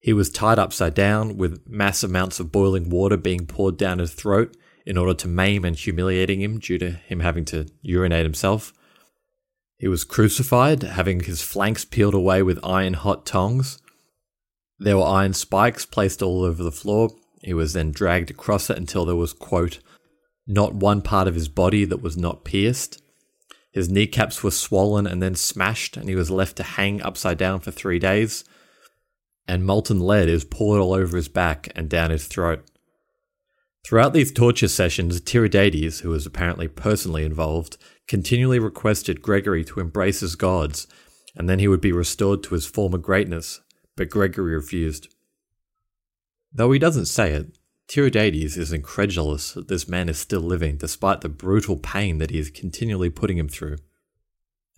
He 0.00 0.12
was 0.14 0.30
tied 0.30 0.58
upside 0.58 0.94
down, 0.94 1.36
with 1.36 1.68
mass 1.68 2.02
amounts 2.02 2.40
of 2.40 2.50
boiling 2.50 2.88
water 2.88 3.18
being 3.18 3.46
poured 3.46 3.76
down 3.76 3.98
his 3.98 4.14
throat 4.14 4.56
in 4.86 4.96
order 4.96 5.14
to 5.14 5.28
maim 5.28 5.64
and 5.64 5.76
humiliating 5.76 6.40
him 6.40 6.58
due 6.58 6.78
to 6.78 6.90
him 6.90 7.20
having 7.20 7.44
to 7.46 7.66
urinate 7.82 8.24
himself. 8.24 8.72
He 9.76 9.88
was 9.88 10.04
crucified, 10.04 10.82
having 10.82 11.20
his 11.20 11.42
flanks 11.42 11.84
peeled 11.84 12.14
away 12.14 12.42
with 12.42 12.64
iron 12.64 12.94
hot 12.94 13.26
tongs. 13.26 13.78
There 14.78 14.96
were 14.96 15.04
iron 15.04 15.34
spikes 15.34 15.84
placed 15.84 16.22
all 16.22 16.44
over 16.44 16.62
the 16.62 16.72
floor. 16.72 17.10
He 17.42 17.52
was 17.52 17.74
then 17.74 17.90
dragged 17.90 18.30
across 18.30 18.70
it 18.70 18.78
until 18.78 19.04
there 19.04 19.16
was, 19.16 19.34
quote, 19.34 19.80
not 20.46 20.74
one 20.74 21.02
part 21.02 21.28
of 21.28 21.34
his 21.34 21.48
body 21.48 21.84
that 21.84 22.02
was 22.02 22.16
not 22.16 22.44
pierced. 22.44 23.02
His 23.70 23.88
kneecaps 23.88 24.42
were 24.42 24.50
swollen 24.50 25.06
and 25.06 25.22
then 25.22 25.34
smashed, 25.34 25.96
and 25.96 26.08
he 26.08 26.16
was 26.16 26.30
left 26.30 26.56
to 26.56 26.62
hang 26.62 27.00
upside 27.02 27.38
down 27.38 27.60
for 27.60 27.70
three 27.70 27.98
days. 27.98 28.44
And 29.46 29.64
molten 29.64 30.00
lead 30.00 30.28
is 30.28 30.44
poured 30.44 30.80
all 30.80 30.92
over 30.92 31.16
his 31.16 31.28
back 31.28 31.70
and 31.74 31.88
down 31.88 32.10
his 32.10 32.26
throat. 32.26 32.64
Throughout 33.84 34.12
these 34.12 34.32
torture 34.32 34.68
sessions, 34.68 35.20
Tiridates, 35.20 36.00
who 36.00 36.10
was 36.10 36.26
apparently 36.26 36.68
personally 36.68 37.24
involved, 37.24 37.76
continually 38.06 38.58
requested 38.58 39.22
Gregory 39.22 39.64
to 39.64 39.80
embrace 39.80 40.20
his 40.20 40.36
gods, 40.36 40.86
and 41.34 41.48
then 41.48 41.58
he 41.58 41.68
would 41.68 41.80
be 41.80 41.92
restored 41.92 42.42
to 42.44 42.54
his 42.54 42.66
former 42.66 42.98
greatness, 42.98 43.60
but 43.96 44.10
Gregory 44.10 44.54
refused. 44.54 45.08
Though 46.52 46.72
he 46.72 46.78
doesn't 46.78 47.06
say 47.06 47.32
it, 47.32 47.56
Tiridates 47.88 48.56
is 48.56 48.72
incredulous 48.72 49.52
that 49.52 49.68
this 49.68 49.88
man 49.88 50.08
is 50.08 50.18
still 50.18 50.40
living 50.40 50.76
despite 50.76 51.22
the 51.22 51.28
brutal 51.28 51.76
pain 51.76 52.18
that 52.18 52.30
he 52.30 52.38
is 52.38 52.50
continually 52.50 53.10
putting 53.10 53.38
him 53.38 53.48
through. 53.48 53.78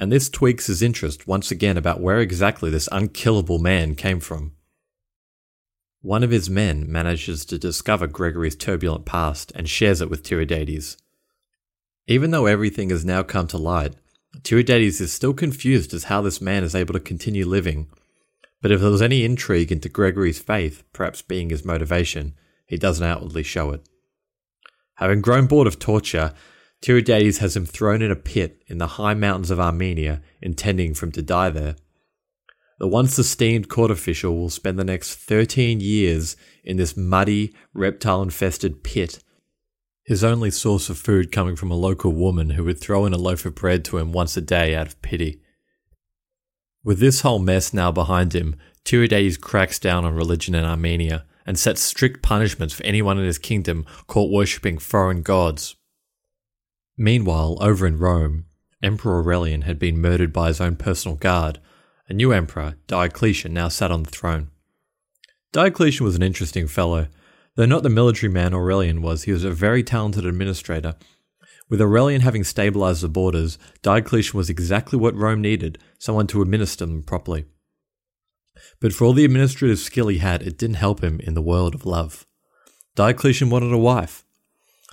And 0.03 0.11
this 0.11 0.29
tweaks 0.29 0.67
his 0.67 0.83
interest 0.83 1.29
once 1.29 1.53
again 1.53 1.77
about 1.77 2.01
where 2.01 2.19
exactly 2.19 2.71
this 2.71 2.89
unkillable 2.91 3.61
man 3.61 3.95
came 3.95 4.19
from. 4.19 4.51
One 6.01 6.25
of 6.25 6.33
his 6.33 6.51
men 6.51 6.91
manages 6.91 7.45
to 7.45 7.57
discover 7.57 8.09
Gregory's 8.09 8.57
turbulent 8.57 9.05
past 9.05 9.53
and 9.55 9.69
shares 9.69 10.01
it 10.01 10.11
with 10.11 10.25
Tiridates, 10.25 10.97
even 12.09 12.33
though 12.33 12.47
everything 12.47 12.91
has 12.91 13.05
now 13.05 13.23
come 13.23 13.47
to 13.47 13.57
light, 13.57 13.95
Tiridates 14.41 15.01
is 15.01 15.13
still 15.13 15.35
confused 15.35 15.95
as 15.95 16.03
how 16.03 16.21
this 16.21 16.41
man 16.41 16.65
is 16.65 16.75
able 16.75 16.95
to 16.95 16.99
continue 16.99 17.47
living. 17.47 17.87
But 18.61 18.73
if 18.73 18.81
there 18.81 18.91
was 18.91 19.03
any 19.03 19.25
intrigue 19.25 19.71
into 19.71 19.89
Gregory's 19.89 20.41
faith, 20.41 20.83
perhaps 20.93 21.23
being 21.23 21.51
his 21.51 21.65
motivation, 21.65 22.35
he 22.67 22.77
doesn't 22.77 23.07
outwardly 23.07 23.45
show 23.45 23.71
it. 23.71 23.89
Having 24.95 25.23
grown 25.23 25.47
bored 25.47 25.69
of 25.69 25.79
torture, 25.79 26.35
Tiridates 26.83 27.39
has 27.39 27.57
him 27.57 27.65
thrown 27.65 28.03
in 28.03 28.11
a 28.11 28.17
pit 28.17 28.63
in 28.67 28.79
the 28.79 28.87
high 28.87 29.15
mountains 29.15 29.51
of 29.51 29.61
Armenia, 29.61 30.21
intending 30.41 30.95
for 30.95 31.07
him 31.07 31.13
to 31.13 31.23
die 31.23 31.51
there. 31.51 31.77
The 32.79 32.89
once 32.89 33.19
esteemed 33.19 33.69
court 33.69 33.91
official 33.91 34.37
will 34.37 34.51
spend 34.51 34.79
the 34.79 34.85
next 34.85 35.15
13 35.15 35.81
years 35.81 36.37
in 36.65 36.77
this 36.77 36.97
muddy, 36.97 37.55
reptile 37.73 38.23
infested 38.23 38.83
pit 38.83 39.23
his 40.05 40.25
only 40.25 40.51
source 40.51 40.91
of 40.91 40.99
food 40.99 41.31
coming 41.31 41.57
from 41.57 41.71
a 41.71 41.77
local 41.77 42.13
woman 42.13 42.51
who 42.51 42.65
would 42.65 42.81
throw 42.81 43.07
in 43.07 43.13
a 43.13 43.19
loaf 43.19 43.47
of 43.47 43.55
bread 43.55 43.85
to 43.85 43.99
him 43.99 44.13
once 44.13 44.37
a 44.37 44.41
day 44.41 44.75
out 44.75 44.87
of 44.87 45.01
pity. 45.03 45.41
With 46.85 46.99
this 46.99 47.21
whole 47.21 47.39
mess 47.39 47.73
now 47.73 47.93
behind 47.93 48.35
him, 48.35 48.57
Tiridates 48.85 49.41
cracks 49.41 49.79
down 49.79 50.05
on 50.05 50.15
religion 50.15 50.55
in 50.55 50.65
Armenia 50.65 51.25
and 51.47 51.59
sets 51.59 51.81
strict 51.81 52.23
punishments 52.23 52.75
for 52.75 52.85
anyone 52.85 53.19
in 53.19 53.25
his 53.25 53.39
kingdom 53.39 53.87
caught 54.09 54.31
worshipping 54.31 54.79
foreign 54.79 55.23
gods. 55.23 55.77
Meanwhile, 56.97 57.59
over 57.61 57.87
in 57.87 57.99
Rome, 57.99 58.47
Emperor 58.83 59.23
Aurelian 59.23 59.63
had 59.63 59.79
been 59.79 60.01
murdered 60.01 60.33
by 60.33 60.49
his 60.49 60.61
own 60.61 60.77
personal 60.77 61.17
guard. 61.17 61.59
A 62.09 62.13
new 62.13 62.33
emperor, 62.33 62.77
Diocletian, 62.87 63.53
now 63.55 63.69
sat 63.69 63.91
on 63.91 64.03
the 64.03 64.11
throne. 64.11 64.51
Diocletian 65.53 66.05
was 66.05 66.17
an 66.17 66.23
interesting 66.23 66.67
fellow 66.67 67.09
Though 67.55 67.67
not 67.67 67.83
the 67.83 67.91
military 67.91 68.33
man 68.33 68.55
Aurelian 68.55 69.03
was, 69.03 69.25
he 69.25 69.33
was 69.33 69.45
a 69.45 69.51
very 69.51 69.83
talented 69.83 70.25
administrator. 70.25 70.95
With 71.69 71.83
Aurelian 71.83 72.23
having 72.23 72.45
stabilized 72.45 73.03
the 73.03 73.09
borders, 73.09 73.59
Diocletian 73.83 74.39
was 74.39 74.49
exactly 74.49 74.99
what 74.99 75.15
Rome 75.15 75.43
needed 75.43 75.79
someone 75.99 76.27
to 76.29 76.43
administer 76.43 76.87
them 76.87 77.03
properly. 77.03 77.45
But 78.81 78.93
for 78.93 79.05
all 79.05 79.13
the 79.13 79.25
administrative 79.25 79.79
skill 79.79 80.09
he 80.09 80.19
had, 80.19 80.43
it 80.43 80.59
didn't 80.59 80.77
help 80.77 81.03
him 81.03 81.21
in 81.21 81.35
the 81.35 81.43
world 81.43 81.75
of 81.75 81.87
love. 81.87 82.27
Diocletian 82.95 83.51
wanted 83.51 83.73
a 83.73 83.79
wife. 83.79 84.25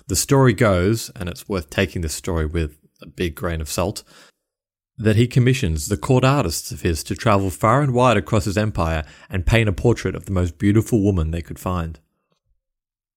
The 0.06 0.16
story 0.16 0.52
goes, 0.52 1.10
and 1.16 1.28
it's 1.28 1.48
worth 1.48 1.70
taking 1.70 2.02
this 2.02 2.14
story 2.14 2.46
with 2.46 2.78
a 3.02 3.06
big 3.06 3.34
grain 3.34 3.60
of 3.60 3.68
salt, 3.68 4.02
that 4.98 5.16
he 5.16 5.26
commissions 5.26 5.88
the 5.88 5.96
court 5.96 6.24
artists 6.24 6.70
of 6.72 6.82
his 6.82 7.02
to 7.04 7.14
travel 7.14 7.48
far 7.48 7.80
and 7.80 7.94
wide 7.94 8.18
across 8.18 8.44
his 8.44 8.58
empire 8.58 9.04
and 9.30 9.46
paint 9.46 9.68
a 9.68 9.72
portrait 9.72 10.14
of 10.14 10.26
the 10.26 10.32
most 10.32 10.58
beautiful 10.58 11.02
woman 11.02 11.30
they 11.30 11.40
could 11.40 11.58
find. 11.58 11.98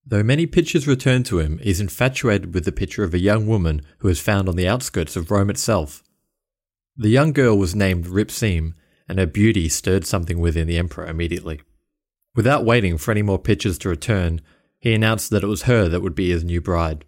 Though 0.06 0.24
many 0.24 0.46
pictures 0.46 0.88
return 0.88 1.24
to 1.24 1.40
him, 1.40 1.60
he 1.60 1.70
is 1.70 1.82
infatuated 1.82 2.54
with 2.54 2.66
the 2.66 2.72
picture 2.72 3.04
of 3.04 3.14
a 3.14 3.20
young 3.20 3.48
woman 3.48 3.82
who 4.00 4.08
is 4.10 4.20
found 4.20 4.50
on 4.50 4.56
the 4.56 4.68
outskirts 4.68 5.16
of 5.16 5.32
Rome 5.32 5.50
itself. 5.50 6.04
The 6.96 7.10
young 7.10 7.34
girl 7.34 7.58
was 7.58 7.76
named 7.76 8.08
Ripsime, 8.08 8.76
and 9.08 9.20
her 9.20 9.26
beauty 9.26 9.68
stirred 9.70 10.06
something 10.06 10.40
within 10.40 10.68
the 10.68 10.78
emperor 10.78 11.06
immediately. 11.06 11.62
Without 12.36 12.66
waiting 12.66 12.98
for 12.98 13.12
any 13.12 13.22
more 13.22 13.40
pictures 13.40 13.78
to 13.80 13.90
return, 13.90 14.42
he 14.84 14.94
announced 14.94 15.30
that 15.30 15.46
it 15.46 15.48
was 15.48 15.62
her 15.62 15.88
that 15.88 16.02
would 16.02 16.14
be 16.14 16.30
his 16.30 16.44
new 16.44 16.60
bride. 16.60 17.06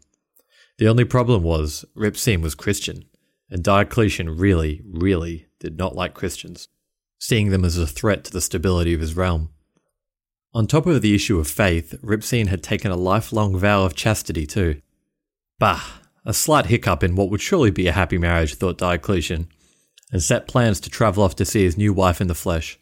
The 0.78 0.88
only 0.88 1.04
problem 1.04 1.44
was, 1.44 1.84
Ripsime 1.94 2.42
was 2.42 2.56
Christian, 2.56 3.04
and 3.50 3.62
Diocletian 3.62 4.38
really, 4.38 4.82
really 4.86 5.48
did 5.60 5.78
not 5.78 5.94
like 5.94 6.14
Christians. 6.14 6.70
seeing 7.18 7.50
them 7.50 7.66
as 7.66 7.78
a 7.78 7.88
threat 7.88 8.24
to 8.24 8.32
the 8.32 8.40
stability 8.40 8.94
of 8.94 9.02
his 9.02 9.16
realm. 9.16 9.50
On 10.54 10.68
top 10.68 10.86
of 10.86 11.02
the 11.02 11.16
issue 11.16 11.40
of 11.40 11.48
faith, 11.48 11.96
Ripsime 12.02 12.48
had 12.48 12.64
taken 12.64 12.92
a 12.92 12.96
lifelong 12.96 13.58
vow 13.58 13.84
of 13.84 13.96
chastity 13.96 14.46
too. 14.46 14.82
Bah, 15.60 15.82
a 16.26 16.34
slight 16.34 16.68
hiccup 16.68 17.04
in 17.04 17.16
what 17.16 17.30
would 17.30 17.42
surely 17.42 17.72
be 17.72 17.88
a 17.88 17.94
happy 17.94 18.18
marriage, 18.18 18.56
thought 18.56 18.78
Diocletian, 18.78 19.50
and 20.12 20.24
set 20.24 20.48
plans 20.48 20.80
to 20.80 20.90
travel 20.90 21.24
off 21.24 21.36
to 21.36 21.46
see 21.46 21.64
his 21.64 21.78
new 21.78 21.94
wife 21.94 22.22
in 22.22 22.28
the 22.28 22.36
flesh. 22.36 22.78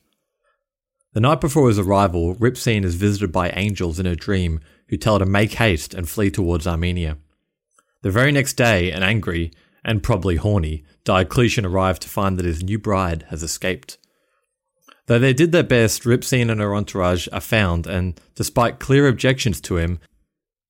The 1.13 1.21
night 1.21 1.41
before 1.41 1.67
his 1.67 1.79
arrival, 1.79 2.35
Ripsime 2.35 2.83
is 2.83 2.95
visited 2.95 3.31
by 3.31 3.49
angels 3.51 3.99
in 3.99 4.05
a 4.05 4.15
dream 4.15 4.59
who 4.87 4.97
tell 4.97 5.15
her 5.15 5.25
to 5.25 5.25
make 5.25 5.53
haste 5.53 5.93
and 5.93 6.09
flee 6.09 6.29
towards 6.29 6.67
Armenia. 6.67 7.17
The 8.01 8.11
very 8.11 8.31
next 8.31 8.53
day, 8.53 8.91
and 8.91 9.03
angry, 9.03 9.51
and 9.83 10.03
probably 10.03 10.35
horny, 10.35 10.83
Diocletian 11.03 11.65
arrived 11.65 12.01
to 12.03 12.09
find 12.09 12.37
that 12.37 12.45
his 12.45 12.63
new 12.63 12.79
bride 12.79 13.25
has 13.29 13.43
escaped. 13.43 13.97
Though 15.07 15.19
they 15.19 15.33
did 15.33 15.51
their 15.51 15.63
best, 15.63 16.05
Ripsime 16.05 16.49
and 16.49 16.61
her 16.61 16.75
entourage 16.75 17.27
are 17.33 17.41
found, 17.41 17.87
and 17.87 18.19
despite 18.35 18.79
clear 18.79 19.07
objections 19.07 19.59
to 19.61 19.77
him, 19.77 19.99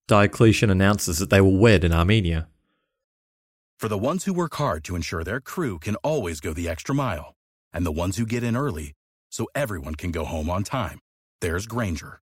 Diocletian 0.08 0.70
announces 0.70 1.20
that 1.20 1.29
they 1.29 1.41
will 1.41 1.58
wed 1.58 1.84
in 1.84 1.93
Armenia. 1.93 2.48
For 3.77 3.88
the 3.88 3.98
ones 3.98 4.25
who 4.25 4.34
work 4.34 4.55
hard 4.55 4.84
to 4.86 4.96
ensure 4.96 5.24
their 5.24 5.41
crew 5.41 5.77
can 5.77 5.96
always 5.98 6.39
go 6.39 6.53
the 6.53 6.70
extra 6.70 6.96
mile, 6.96 7.36
and 7.72 7.86
the 7.86 7.91
ones 7.91 8.17
who 8.17 8.25
get 8.25 8.43
in 8.43 8.55
early 8.55 8.93
so 9.29 9.48
everyone 9.53 9.96
can 9.96 10.12
go 10.12 10.25
home 10.25 10.50
on 10.50 10.63
time, 10.63 11.00
there's 11.41 11.67
Grainger, 11.67 12.22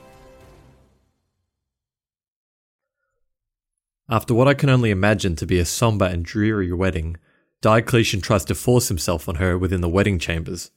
After 4.11 4.33
what 4.33 4.49
I 4.49 4.53
can 4.53 4.69
only 4.69 4.91
imagine 4.91 5.37
to 5.37 5.45
be 5.45 5.57
a 5.57 5.63
somber 5.63 6.03
and 6.03 6.25
dreary 6.25 6.73
wedding, 6.73 7.15
Diocletian 7.61 8.19
tries 8.19 8.43
to 8.45 8.55
force 8.55 8.89
himself 8.89 9.29
on 9.29 9.35
her 9.35 9.57
within 9.57 9.79
the 9.79 9.87
wedding 9.87 10.19
chambers. 10.19 10.69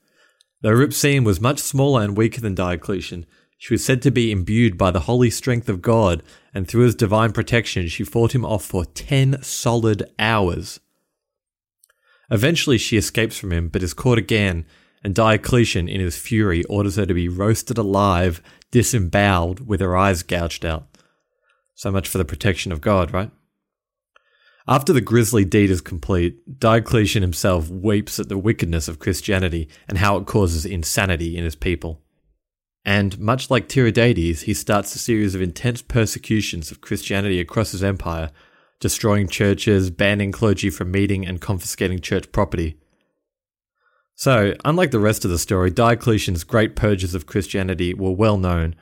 Though 0.60 0.70
Ripsime 0.70 1.24
was 1.24 1.40
much 1.40 1.58
smaller 1.58 2.02
and 2.02 2.16
weaker 2.16 2.40
than 2.40 2.54
Diocletian, 2.54 3.26
she 3.58 3.74
was 3.74 3.84
said 3.84 4.02
to 4.02 4.12
be 4.12 4.30
imbued 4.30 4.78
by 4.78 4.92
the 4.92 5.00
holy 5.00 5.30
strength 5.30 5.68
of 5.68 5.82
God, 5.82 6.22
and 6.54 6.68
through 6.68 6.84
his 6.84 6.94
divine 6.94 7.32
protection, 7.32 7.88
she 7.88 8.04
fought 8.04 8.36
him 8.36 8.44
off 8.44 8.64
for 8.64 8.84
10 8.84 9.42
solid 9.42 10.08
hours. 10.16 10.78
Eventually, 12.30 12.78
she 12.78 12.96
escapes 12.96 13.36
from 13.36 13.52
him, 13.52 13.66
but 13.68 13.82
is 13.82 13.94
caught 13.94 14.18
again, 14.18 14.64
and 15.02 15.12
Diocletian, 15.12 15.88
in 15.88 16.00
his 16.00 16.16
fury, 16.16 16.62
orders 16.64 16.96
her 16.96 17.06
to 17.06 17.14
be 17.14 17.28
roasted 17.28 17.78
alive, 17.78 18.40
disemboweled, 18.70 19.66
with 19.66 19.80
her 19.80 19.96
eyes 19.96 20.22
gouged 20.22 20.64
out. 20.64 20.93
So 21.74 21.90
much 21.90 22.08
for 22.08 22.18
the 22.18 22.24
protection 22.24 22.72
of 22.72 22.80
God, 22.80 23.12
right? 23.12 23.30
After 24.66 24.92
the 24.92 25.00
grisly 25.00 25.44
deed 25.44 25.70
is 25.70 25.80
complete, 25.80 26.58
Diocletian 26.58 27.22
himself 27.22 27.68
weeps 27.68 28.18
at 28.18 28.28
the 28.28 28.38
wickedness 28.38 28.88
of 28.88 28.98
Christianity 28.98 29.68
and 29.88 29.98
how 29.98 30.16
it 30.16 30.26
causes 30.26 30.64
insanity 30.64 31.36
in 31.36 31.44
his 31.44 31.56
people. 31.56 32.00
And 32.84 33.18
much 33.18 33.50
like 33.50 33.68
Tiridates, 33.68 34.42
he 34.42 34.54
starts 34.54 34.94
a 34.94 34.98
series 34.98 35.34
of 35.34 35.42
intense 35.42 35.82
persecutions 35.82 36.70
of 36.70 36.80
Christianity 36.80 37.40
across 37.40 37.72
his 37.72 37.82
empire 37.82 38.30
destroying 38.80 39.26
churches, 39.26 39.88
banning 39.88 40.30
clergy 40.30 40.68
from 40.68 40.90
meeting, 40.90 41.26
and 41.26 41.40
confiscating 41.40 42.00
church 42.00 42.30
property. 42.32 42.76
So, 44.14 44.54
unlike 44.62 44.90
the 44.90 45.00
rest 45.00 45.24
of 45.24 45.30
the 45.30 45.38
story, 45.38 45.70
Diocletian's 45.70 46.44
great 46.44 46.76
purges 46.76 47.14
of 47.14 47.24
Christianity 47.24 47.94
were 47.94 48.12
well 48.12 48.36
known, 48.36 48.74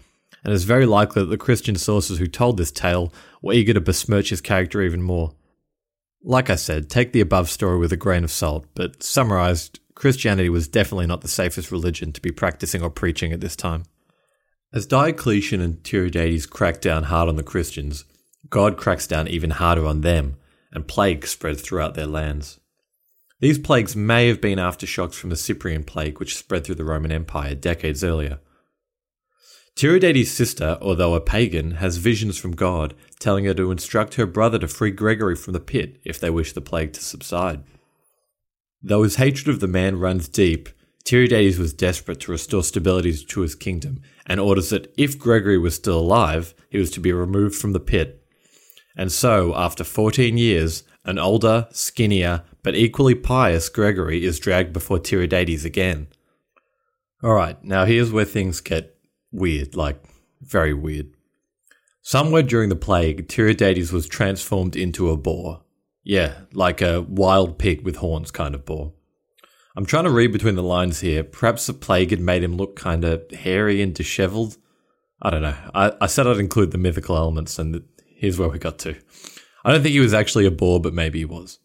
and 0.45 0.53
it's 0.53 0.65
very 0.65 0.87
likely 0.87 1.23
that 1.23 1.29
the 1.29 1.39
Christian 1.39 1.77
sources 1.77 2.19
who 2.19 2.27
told 2.27 2.57
this 2.57 2.73
tale 2.73 3.13
were 3.41 3.53
eager 3.53 3.75
to 3.75 3.81
besmirch 3.81 4.31
his 4.31 4.41
character 4.41 4.83
even 4.83 5.03
more. 5.03 5.35
Like 6.23 6.51
I 6.51 6.57
said, 6.57 6.89
take 6.89 7.13
the 7.13 7.21
above 7.21 7.51
story 7.51 7.79
with 7.79 7.93
a 7.93 7.97
grain 7.97 8.25
of 8.25 8.31
salt, 8.31 8.67
but 8.75 9.03
summarized, 9.03 9.81
Christianity 9.95 10.49
was 10.49 10.69
definitely 10.69 11.07
not 11.07 11.21
the 11.21 11.29
safest 11.29 11.71
religion 11.71 12.13
to 12.13 12.21
be 12.21 12.31
practicing 12.31 12.83
or 12.83 12.91
preaching 12.91 13.33
at 13.33 13.41
this 13.41 13.57
time. 13.57 13.85
As 14.73 14.87
Diocletian 14.87 15.61
and 15.61 15.83
Tiridates 15.83 16.49
cracked 16.49 16.83
down 16.83 17.05
hard 17.05 17.29
on 17.29 17.37
the 17.37 17.43
Christians, 17.43 18.05
God 18.49 18.77
cracks 18.77 19.07
down 19.07 19.29
even 19.29 19.51
harder 19.51 19.85
on 19.87 20.01
them, 20.01 20.37
and 20.73 20.89
plagues 20.89 21.31
spread 21.31 21.61
throughout 21.61 21.95
their 21.95 22.07
lands. 22.07 22.59
These 23.41 23.59
plagues 23.59 23.97
may 23.97 24.29
have 24.29 24.41
been 24.41 24.59
aftershocks 24.59 25.15
from 25.15 25.31
the 25.31 25.37
Cyprian 25.37 25.85
plague, 25.85 26.21
which 26.21 26.37
spread 26.37 26.65
through 26.65 26.77
the 26.77 26.85
Roman 26.85 27.13
Empire 27.13 27.55
decades 27.55 28.05
earlier. 28.05 28.39
Tiridates' 29.77 30.27
sister, 30.27 30.79
although 30.81 31.15
a 31.15 31.21
pagan, 31.21 31.73
has 31.73 31.97
visions 31.97 32.39
from 32.39 32.53
God, 32.53 32.95
telling 33.19 33.45
her 33.47 33.55
to 33.55 33.71
instruct 33.71 34.15
her 34.15 34.27
brother 34.27 34.59
to 34.59 34.69
free 34.69 34.91
Gregory 34.91 35.35
from 35.35 35.53
the 35.53 35.61
pit 35.61 35.99
if 36.05 36.21
they 36.21 36.31
wish 36.31 36.53
the 36.53 36.61
plague 36.61 36.93
to 36.93 37.03
subside. 37.03 37.65
Though 38.83 39.03
his 39.03 39.17
hatred 39.17 39.49
of 39.49 39.61
the 39.61 39.69
man 39.69 39.99
runs 39.99 40.29
deep, 40.29 40.69
Tiridates 41.05 41.59
was 41.59 41.73
desperate 41.73 42.21
to 42.21 42.33
restore 42.33 42.63
stability 42.63 43.17
to 43.17 43.41
his 43.41 43.55
kingdom 43.55 44.01
and 44.27 44.39
orders 44.39 44.71
that 44.71 44.93
if 44.97 45.19
Gregory 45.19 45.59
was 45.59 45.75
still 45.75 45.99
alive, 45.99 46.55
he 46.71 46.79
was 46.79 46.91
to 46.93 47.01
be 47.01 47.13
removed 47.13 47.57
from 47.57 47.73
the 47.73 47.81
pit 47.81 48.23
and 48.97 49.11
so, 49.11 49.55
after 49.57 49.85
14 49.85 50.37
years, 50.37 50.85
an 51.05 51.19
older, 51.19 51.67
skinnier, 51.71 52.45
but 52.63 52.75
equally 52.75 53.15
pious 53.15 53.69
Gregory 53.69 54.25
is 54.25 54.39
dragged 54.39 54.73
before 54.73 54.99
Tiridates 54.99 55.65
again. 55.65 56.09
Alright, 57.25 57.65
now 57.65 57.85
here's 57.85 58.13
where 58.13 58.25
things 58.25 58.61
get 58.61 58.97
weird, 59.33 59.75
like 59.75 60.03
very 60.41 60.75
weird. 60.75 61.15
Somewhere 62.03 62.43
during 62.43 62.69
the 62.69 62.77
plague, 62.77 63.29
Tiridates 63.29 63.93
was 63.93 64.09
transformed 64.09 64.77
into 64.77 65.11
a 65.11 65.17
boar. 65.17 65.63
Yeah, 66.05 66.33
like 66.53 66.83
a 66.83 67.03
wild 67.03 67.59
pig 67.59 67.83
with 67.85 67.97
horns 67.97 68.31
kind 68.31 68.55
of 68.55 68.65
boar. 68.65 68.93
I'm 69.77 69.87
trying 69.87 70.05
to 70.05 70.11
read 70.11 70.33
between 70.33 70.57
the 70.57 70.63
lines 70.63 71.01
here. 71.01 71.25
Perhaps 71.25 71.67
the 71.67 71.73
plague 71.73 72.11
had 72.11 72.21
made 72.21 72.43
him 72.43 72.57
look 72.57 72.77
kind 72.77 73.05
of 73.05 73.31
hairy 73.31 73.81
and 73.81 73.95
disheveled. 73.95 74.57
I 75.23 75.31
don't 75.31 75.43
know. 75.43 75.57
I, 75.75 75.93
I 76.01 76.07
said 76.09 76.27
I'd 76.27 76.39
include 76.39 76.73
the 76.73 76.79
mythical 76.79 77.17
elements, 77.17 77.59
and 77.59 77.83
here's 78.07 78.39
where 78.39 78.49
we 78.49 78.59
got 78.59 78.79
to. 78.81 78.97
I 79.65 79.73
don't 79.73 79.83
think 79.83 79.93
he 79.93 80.01
was 80.01 80.13
actually 80.13 80.45
a 80.45 80.51
boar, 80.51 80.81
but 80.81 80.93
maybe 80.93 81.21
he 81.21 81.25
was. 81.25 81.59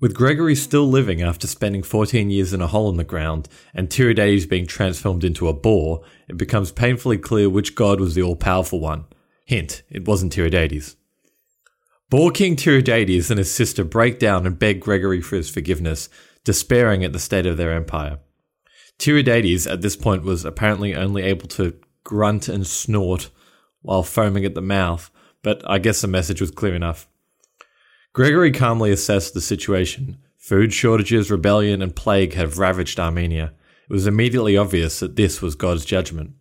With 0.00 0.14
Gregory 0.14 0.54
still 0.54 0.88
living 0.88 1.22
after 1.22 1.48
spending 1.48 1.82
14 1.82 2.30
years 2.30 2.52
in 2.52 2.60
a 2.60 2.68
hole 2.68 2.88
in 2.88 2.96
the 2.96 3.04
ground 3.04 3.48
and 3.74 3.88
Tiridates 3.88 4.48
being 4.48 4.64
transformed 4.64 5.24
into 5.24 5.48
a 5.48 5.52
boar, 5.52 6.02
it 6.28 6.36
becomes 6.36 6.70
painfully 6.70 7.18
clear 7.18 7.50
which 7.50 7.74
god 7.74 7.98
was 7.98 8.14
the 8.14 8.22
all 8.22 8.36
powerful 8.36 8.78
one. 8.78 9.06
Hint, 9.44 9.82
it 9.90 10.06
wasn't 10.06 10.32
Tiridates. 10.32 10.94
Boar 12.10 12.30
King 12.30 12.54
Tiridates 12.54 13.28
and 13.28 13.38
his 13.38 13.52
sister 13.52 13.82
break 13.82 14.20
down 14.20 14.46
and 14.46 14.56
beg 14.56 14.80
Gregory 14.80 15.20
for 15.20 15.34
his 15.34 15.50
forgiveness, 15.50 16.08
despairing 16.44 17.02
at 17.02 17.12
the 17.12 17.18
state 17.18 17.44
of 17.44 17.56
their 17.56 17.72
empire. 17.72 18.20
Tiridates 19.00 19.68
at 19.68 19.82
this 19.82 19.96
point 19.96 20.22
was 20.22 20.44
apparently 20.44 20.94
only 20.94 21.22
able 21.24 21.48
to 21.48 21.74
grunt 22.04 22.48
and 22.48 22.66
snort 22.66 23.30
while 23.82 24.04
foaming 24.04 24.44
at 24.44 24.54
the 24.54 24.62
mouth, 24.62 25.10
but 25.42 25.60
I 25.68 25.80
guess 25.80 26.02
the 26.02 26.06
message 26.06 26.40
was 26.40 26.52
clear 26.52 26.76
enough. 26.76 27.08
Gregory 28.12 28.50
calmly 28.50 28.90
assessed 28.90 29.34
the 29.34 29.40
situation. 29.40 30.18
Food 30.36 30.72
shortages, 30.72 31.30
rebellion, 31.30 31.82
and 31.82 31.94
plague 31.94 32.34
have 32.34 32.58
ravaged 32.58 32.98
Armenia. 32.98 33.52
it 33.88 33.92
was 33.92 34.06
immediately 34.06 34.56
obvious 34.56 35.00
that 35.00 35.16
this 35.16 35.42
was 35.42 35.54
God's 35.54 35.84
judgment. 35.84 36.32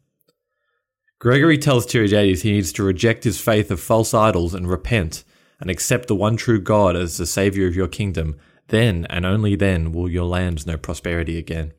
Gregory 1.19 1.57
tells 1.57 1.85
Tiridates 1.85 2.41
he 2.41 2.51
needs 2.51 2.71
to 2.73 2.83
reject 2.83 3.23
his 3.23 3.41
faith 3.41 3.71
of 3.71 3.79
false 3.79 4.13
idols 4.13 4.53
and 4.53 4.69
repent 4.69 5.23
and 5.59 5.69
accept 5.69 6.07
the 6.07 6.15
one 6.15 6.37
true 6.37 6.61
God 6.61 6.95
as 6.95 7.17
the 7.17 7.25
Saviour 7.25 7.67
of 7.67 7.75
your 7.75 7.87
kingdom. 7.87 8.37
Then 8.67 9.07
and 9.09 9.25
only 9.25 9.55
then 9.55 9.91
will 9.91 10.09
your 10.09 10.25
lands 10.25 10.67
know 10.67 10.77
prosperity 10.77 11.37
again. 11.37 11.73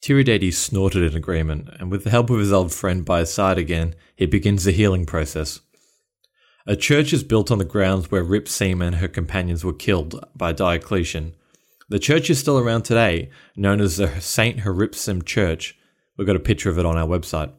Tiridates 0.00 0.54
snorted 0.54 1.02
in 1.02 1.16
agreement, 1.16 1.68
and 1.78 1.90
with 1.90 2.04
the 2.04 2.10
help 2.10 2.30
of 2.30 2.38
his 2.38 2.52
old 2.52 2.72
friend 2.72 3.04
by 3.04 3.20
his 3.20 3.32
side 3.32 3.58
again, 3.58 3.94
he 4.14 4.26
begins 4.26 4.64
the 4.64 4.72
healing 4.72 5.04
process. 5.04 5.60
A 6.68 6.74
church 6.74 7.12
is 7.12 7.22
built 7.22 7.52
on 7.52 7.58
the 7.58 7.64
grounds 7.64 8.10
where 8.10 8.24
Ripsima 8.24 8.84
and 8.84 8.96
her 8.96 9.06
companions 9.06 9.64
were 9.64 9.72
killed 9.72 10.24
by 10.34 10.52
Diocletian. 10.52 11.34
The 11.88 12.00
church 12.00 12.28
is 12.28 12.40
still 12.40 12.58
around 12.58 12.82
today, 12.82 13.30
known 13.54 13.80
as 13.80 13.98
the 13.98 14.20
St. 14.20 14.58
Hripsime 14.58 15.24
Church. 15.24 15.78
We've 16.16 16.26
got 16.26 16.34
a 16.34 16.40
picture 16.40 16.68
of 16.68 16.76
it 16.76 16.84
on 16.84 16.96
our 16.96 17.06
website. 17.06 17.52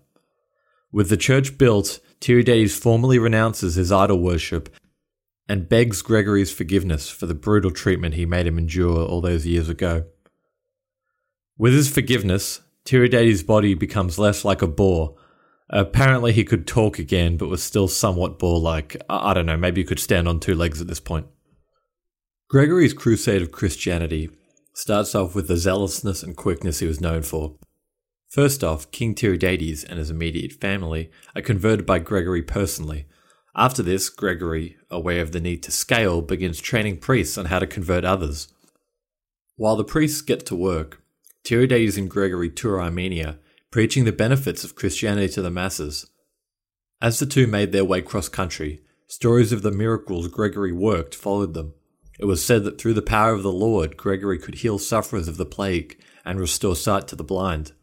With 0.91 1.08
the 1.08 1.15
church 1.15 1.58
built, 1.58 2.02
Tiridates 2.20 2.78
formally 2.78 3.17
renounces 3.17 3.76
his 3.76 3.93
idol 3.93 4.20
worship 4.20 4.76
and 5.48 5.70
begs 5.70 6.02
Gregory's 6.02 6.52
forgiveness 6.52 7.10
for 7.10 7.28
the 7.28 7.34
brutal 7.34 7.72
treatment 7.72 8.15
he 8.15 8.26
made 8.26 8.46
him 8.46 8.58
endure 8.58 9.06
all 9.06 9.22
those 9.22 9.46
years 9.46 9.70
ago. 9.70 10.04
With 11.58 11.74
his 11.74 11.89
forgiveness, 11.89 12.60
Tiridates' 12.84 13.46
body 13.46 13.74
becomes 13.74 14.20
less 14.20 14.43
like 14.43 14.62
a 14.62 14.67
boar. 14.67 15.15
Apparently, 15.70 16.32
he 16.32 16.46
could 16.46 16.66
talk 16.66 16.98
again, 16.98 17.38
but 17.38 17.50
was 17.50 17.64
still 17.64 17.88
somewhat 17.88 18.40
boar 18.40 18.60
like. 18.60 18.96
I 19.10 19.34
don't 19.34 19.46
know, 19.46 19.58
maybe 19.58 19.82
he 19.82 19.86
could 19.86 20.00
stand 20.00 20.28
on 20.28 20.40
two 20.40 20.56
legs 20.56 20.80
at 20.82 20.88
this 20.88 21.00
point. 21.00 21.28
Gregory's 22.50 22.94
crusade 22.94 23.42
of 23.42 23.52
Christianity 23.52 24.30
starts 24.74 25.14
off 25.14 25.36
with 25.36 25.48
the 25.48 25.58
zealousness 25.58 26.24
and 26.24 26.38
quickness 26.38 26.80
he 26.80 26.88
was 26.88 27.02
known 27.02 27.24
for. 27.24 27.56
First 28.30 28.64
off, 28.64 28.90
King 28.92 29.16
Tiridates 29.16 29.84
and 29.84 30.00
his 30.00 30.10
immediate 30.10 30.54
family 30.54 31.12
are 31.36 31.42
converted 31.42 31.86
by 31.86 32.00
Gregory 32.00 32.44
personally. 32.44 33.06
After 33.56 33.82
this, 33.82 34.10
Gregory, 34.10 34.78
aware 34.92 35.22
of 35.22 35.32
the 35.32 35.42
need 35.42 35.64
to 35.64 35.72
scale, 35.72 36.22
begins 36.22 36.60
training 36.60 36.98
priests 37.00 37.38
on 37.38 37.46
how 37.46 37.60
to 37.60 37.68
convert 37.68 38.06
others. 38.06 38.50
While 39.56 39.76
the 39.76 39.84
priests 39.84 40.22
get 40.22 40.46
to 40.46 40.56
work, 40.56 41.02
Tiridates 41.44 41.98
and 41.98 42.10
Gregory 42.10 42.50
tour 42.50 42.80
Armenia, 42.80 43.40
preaching 43.72 44.06
the 44.06 44.12
benefits 44.12 44.64
of 44.64 44.76
Christianity 44.76 45.32
to 45.34 45.42
the 45.42 45.52
masses. 45.52 46.10
As 47.02 47.20
the 47.20 47.26
two 47.26 47.48
made 47.48 47.72
their 47.72 47.86
way 47.86 48.02
cross 48.02 48.30
country, 48.30 48.82
stories 49.08 49.52
of 49.52 49.62
the 49.62 49.72
miracles 49.72 50.28
Gregory 50.28 50.72
worked 50.72 51.14
followed 51.14 51.54
them. 51.54 51.74
It 52.20 52.26
was 52.26 52.44
said 52.44 52.64
that 52.64 52.80
through 52.80 52.96
the 52.96 53.02
power 53.02 53.34
of 53.34 53.44
the 53.44 53.52
Lord, 53.52 53.98
Gregory 53.98 54.40
could 54.40 54.56
heal 54.56 54.80
sufferers 54.80 55.28
of 55.28 55.38
the 55.38 55.46
plague 55.46 56.00
and 56.26 56.40
restore 56.40 56.76
sight 56.76 57.08
to 57.10 57.16
the 57.16 57.24
blind. 57.24 57.74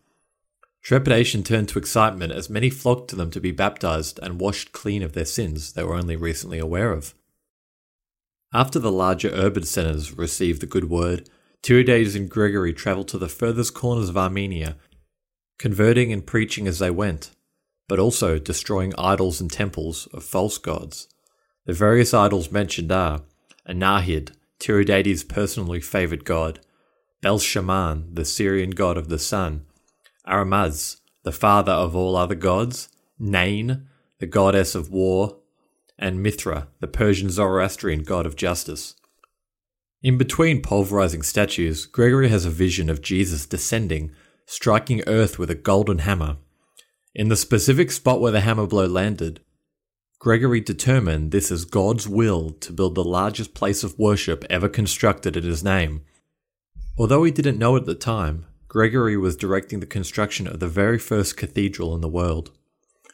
Trepidation 0.83 1.43
turned 1.43 1.69
to 1.71 1.79
excitement 1.79 2.33
as 2.33 2.51
many 2.51 2.69
flocked 2.69 3.09
to 3.09 3.17
them 3.17 3.31
to 3.31 3.41
be 3.41 3.53
baptized 3.53 4.19
and 4.23 4.41
washed 4.41 4.73
clean 4.73 5.03
of 5.03 5.13
their 5.13 5.25
sins 5.25 5.73
they 5.73 5.83
were 5.83 5.95
only 5.95 6.17
recently 6.17 6.59
aware 6.59 6.93
of. 6.93 7.15
After 8.53 8.79
the 8.79 8.93
larger 8.93 9.31
urban 9.31 9.65
centers 9.65 10.17
received 10.17 10.61
the 10.61 10.67
good 10.67 10.91
word, 10.91 11.29
Tiridates 11.63 12.15
and 12.15 12.29
Gregory 12.29 12.75
travelled 12.75 13.09
to 13.09 13.19
the 13.19 13.29
furthest 13.29 13.73
corners 13.73 14.11
of 14.11 14.19
Armenia, 14.19 14.77
converting 15.59 16.13
and 16.13 16.27
preaching 16.27 16.67
as 16.67 16.79
they 16.79 16.91
went, 16.91 17.31
but 17.89 17.99
also 17.99 18.39
destroying 18.39 18.93
idols 18.99 19.41
and 19.41 19.51
temples 19.51 20.07
of 20.13 20.25
false 20.25 20.59
gods. 20.59 21.09
The 21.67 21.73
various 21.73 22.13
idols 22.13 22.51
mentioned 22.51 22.93
are 22.93 23.23
Anahid, 23.69 24.33
Tiridates' 24.59 25.27
personally 25.29 25.81
favoured 25.81 26.25
god, 26.25 26.61
Bel-Shaman, 27.23 28.15
the 28.15 28.25
Syrian 28.25 28.71
god 28.71 28.99
of 28.99 29.09
the 29.09 29.19
sun, 29.19 29.65
Aramaz, 30.27 31.01
the 31.23 31.33
father 31.33 31.73
of 31.73 31.97
all 31.97 32.17
other 32.17 32.35
gods, 32.35 32.89
Nain, 33.19 33.89
the 34.19 34.27
goddess 34.27 34.75
of 34.75 34.91
war, 34.91 35.39
and 35.99 36.23
Mithra, 36.23 36.69
the 36.81 36.87
Persian 36.87 37.31
Zoroastrian 37.31 38.03
god 38.03 38.27
of 38.27 38.37
justice. 38.37 38.95
In 40.03 40.19
between 40.19 40.61
pulverizing 40.61 41.23
statues, 41.23 41.87
Gregory 41.87 42.29
has 42.29 42.45
a 42.45 42.51
vision 42.51 42.91
of 42.91 43.01
Jesus 43.01 43.47
descending, 43.47 44.13
striking 44.47 45.03
earth 45.07 45.39
with 45.39 45.51
a 45.51 45.55
golden 45.55 45.99
hammer. 45.99 46.37
In 47.15 47.29
the 47.29 47.37
specific 47.37 47.91
spot 47.91 48.21
where 48.21 48.33
the 48.33 48.41
hammer 48.41 48.67
blow 48.67 48.87
landed, 48.87 49.41
Gregory 50.19 50.61
determined 50.61 51.31
this 51.31 51.51
is 51.51 51.65
God's 51.65 52.09
will 52.09 52.51
to 52.51 52.73
build 52.73 52.95
the 52.95 53.05
largest 53.05 53.55
place 53.55 53.85
of 53.85 53.99
worship 53.99 54.45
ever 54.49 54.69
constructed 54.69 55.37
in 55.37 55.45
his 55.45 55.63
name. 55.63 56.03
Although 56.97 57.25
he 57.25 57.31
didn't 57.31 57.59
know 57.59 57.77
at 57.77 57.85
the 57.85 57.95
time, 57.95 58.47
Gregory 58.69 59.17
was 59.17 59.37
directing 59.37 59.81
the 59.81 59.87
construction 59.87 60.47
of 60.47 60.61
the 60.61 60.67
very 60.67 60.99
first 60.99 61.37
cathedral 61.37 61.95
in 61.95 62.01
the 62.01 62.09
world. 62.09 62.51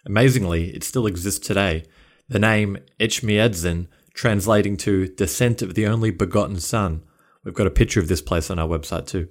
Amazingly, 0.07 0.71
it 0.75 0.85
still 0.85 1.07
exists 1.07 1.47
today. 1.47 1.85
The 2.29 2.39
name 2.39 2.79
Etchmiadzin, 2.99 3.89
translating 4.15 4.77
to 4.79 5.09
Descent 5.09 5.63
of 5.63 5.75
the 5.75 5.87
Only 5.87 6.11
Begotten 6.11 6.61
Son. 6.61 7.03
We've 7.45 7.55
got 7.55 7.67
a 7.67 7.71
picture 7.71 8.01
of 8.01 8.09
this 8.09 8.23
place 8.23 8.51
on 8.51 8.59
our 8.59 8.69
website 8.69 9.07
too. 9.07 9.29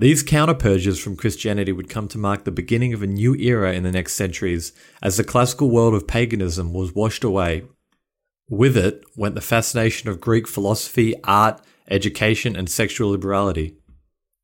These 0.00 0.24
counterpurges 0.24 0.98
from 0.98 1.14
Christianity 1.14 1.72
would 1.72 1.90
come 1.90 2.08
to 2.08 2.16
mark 2.16 2.44
the 2.44 2.50
beginning 2.50 2.94
of 2.94 3.02
a 3.02 3.06
new 3.06 3.34
era 3.34 3.74
in 3.74 3.82
the 3.82 3.92
next 3.92 4.14
centuries 4.14 4.72
as 5.02 5.18
the 5.18 5.24
classical 5.24 5.68
world 5.68 5.92
of 5.92 6.08
paganism 6.08 6.72
was 6.72 6.94
washed 6.94 7.22
away. 7.22 7.64
With 8.48 8.78
it 8.78 9.04
went 9.14 9.34
the 9.34 9.42
fascination 9.42 10.08
of 10.08 10.18
Greek 10.18 10.48
philosophy, 10.48 11.14
art, 11.24 11.60
education, 11.90 12.56
and 12.56 12.70
sexual 12.70 13.10
liberality. 13.10 13.76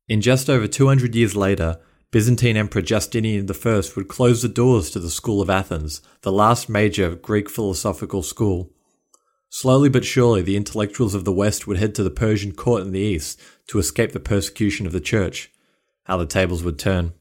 In 0.07 0.21
just 0.21 0.47
over 0.47 0.67
200 0.67 1.15
years 1.15 1.35
later, 1.35 1.79
Byzantine 2.11 2.55
Emperor 2.55 2.83
Justinian 2.83 3.49
I 3.49 3.81
would 3.95 4.07
close 4.07 4.43
the 4.43 4.49
doors 4.49 4.91
to 4.91 4.99
the 4.99 5.09
School 5.09 5.41
of 5.41 5.49
Athens, 5.49 6.03
the 6.21 6.31
last 6.31 6.69
major 6.69 7.15
Greek 7.15 7.49
philosophical 7.49 8.21
school. 8.21 8.71
Slowly 9.49 9.89
but 9.89 10.05
surely, 10.05 10.41
the 10.41 10.57
intellectuals 10.57 11.15
of 11.15 11.23
the 11.23 11.31
West 11.31 11.67
would 11.67 11.77
head 11.77 11.95
to 11.95 12.03
the 12.03 12.09
Persian 12.09 12.51
court 12.51 12.83
in 12.83 12.91
the 12.91 12.99
East 12.99 13.39
to 13.67 13.79
escape 13.79 14.11
the 14.11 14.19
persecution 14.19 14.85
of 14.85 14.91
the 14.91 14.99
Church. 14.99 15.51
How 16.03 16.17
the 16.17 16.25
tables 16.25 16.63
would 16.63 16.79
turn. 16.79 17.13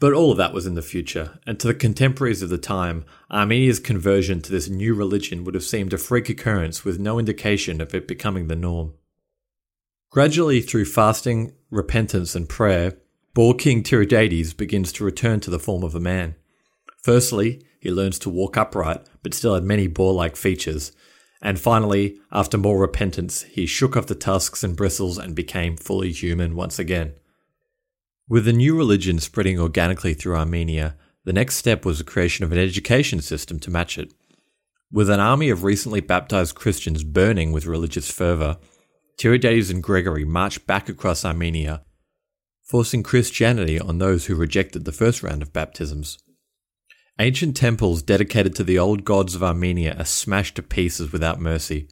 But 0.00 0.12
all 0.12 0.32
of 0.32 0.38
that 0.38 0.52
was 0.52 0.66
in 0.66 0.74
the 0.74 0.82
future, 0.82 1.38
and 1.46 1.58
to 1.60 1.68
the 1.68 1.74
contemporaries 1.74 2.42
of 2.42 2.50
the 2.50 2.58
time, 2.58 3.04
Armenia's 3.30 3.78
conversion 3.78 4.40
to 4.42 4.50
this 4.50 4.68
new 4.68 4.94
religion 4.94 5.44
would 5.44 5.54
have 5.54 5.64
seemed 5.64 5.92
a 5.92 5.98
freak 5.98 6.28
occurrence 6.28 6.84
with 6.84 6.98
no 6.98 7.18
indication 7.18 7.80
of 7.80 7.94
it 7.94 8.08
becoming 8.08 8.48
the 8.48 8.56
norm. 8.56 8.94
Gradually, 10.10 10.60
through 10.60 10.84
fasting, 10.86 11.52
repentance, 11.70 12.34
and 12.34 12.48
prayer, 12.48 12.96
Boar 13.34 13.54
King 13.54 13.82
Tiridates 13.82 14.56
begins 14.56 14.92
to 14.92 15.04
return 15.04 15.40
to 15.40 15.50
the 15.50 15.58
form 15.58 15.82
of 15.82 15.94
a 15.94 16.00
man. 16.00 16.36
Firstly, 17.02 17.64
he 17.80 17.90
learns 17.90 18.18
to 18.20 18.30
walk 18.30 18.56
upright, 18.56 19.06
but 19.22 19.34
still 19.34 19.54
had 19.54 19.64
many 19.64 19.86
boar 19.86 20.12
like 20.12 20.36
features, 20.36 20.92
and 21.44 21.60
finally, 21.60 22.18
after 22.32 22.56
more 22.56 22.78
repentance, 22.78 23.42
he 23.42 23.66
shook 23.66 23.98
off 23.98 24.06
the 24.06 24.14
tusks 24.14 24.64
and 24.64 24.74
bristles 24.74 25.18
and 25.18 25.36
became 25.36 25.76
fully 25.76 26.10
human 26.10 26.56
once 26.56 26.78
again. 26.78 27.12
With 28.26 28.46
the 28.46 28.52
new 28.54 28.74
religion 28.74 29.18
spreading 29.18 29.60
organically 29.60 30.14
through 30.14 30.36
Armenia, 30.36 30.96
the 31.24 31.34
next 31.34 31.56
step 31.56 31.84
was 31.84 31.98
the 31.98 32.04
creation 32.04 32.46
of 32.46 32.52
an 32.52 32.58
education 32.58 33.20
system 33.20 33.60
to 33.60 33.70
match 33.70 33.98
it. 33.98 34.14
With 34.90 35.10
an 35.10 35.20
army 35.20 35.50
of 35.50 35.64
recently 35.64 36.00
baptized 36.00 36.54
Christians 36.54 37.04
burning 37.04 37.52
with 37.52 37.66
religious 37.66 38.10
fervor, 38.10 38.56
Tiridates 39.18 39.70
and 39.70 39.82
Gregory 39.82 40.24
marched 40.24 40.66
back 40.66 40.88
across 40.88 41.26
Armenia, 41.26 41.82
forcing 42.62 43.02
Christianity 43.02 43.78
on 43.78 43.98
those 43.98 44.26
who 44.26 44.34
rejected 44.34 44.86
the 44.86 44.92
first 44.92 45.22
round 45.22 45.42
of 45.42 45.52
baptisms. 45.52 46.18
Ancient 47.20 47.56
temples 47.56 48.02
dedicated 48.02 48.56
to 48.56 48.64
the 48.64 48.76
old 48.76 49.04
gods 49.04 49.36
of 49.36 49.42
Armenia 49.42 49.94
are 49.96 50.04
smashed 50.04 50.56
to 50.56 50.62
pieces 50.62 51.12
without 51.12 51.40
mercy. 51.40 51.86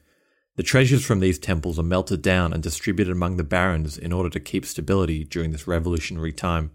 The 0.56 0.64
treasures 0.64 1.04
from 1.04 1.20
these 1.20 1.38
temples 1.38 1.78
are 1.78 1.85
melted 1.85 2.22
down 2.22 2.52
and 2.52 2.61
distributed 2.61 3.12
among 3.12 3.37
the 3.37 3.44
barons 3.44 3.96
in 3.96 4.12
order 4.12 4.28
to 4.30 4.40
keep 4.40 4.66
stability 4.66 5.22
during 5.22 5.52
this 5.52 5.68
revolutionary 5.68 6.32
time. 6.32 6.72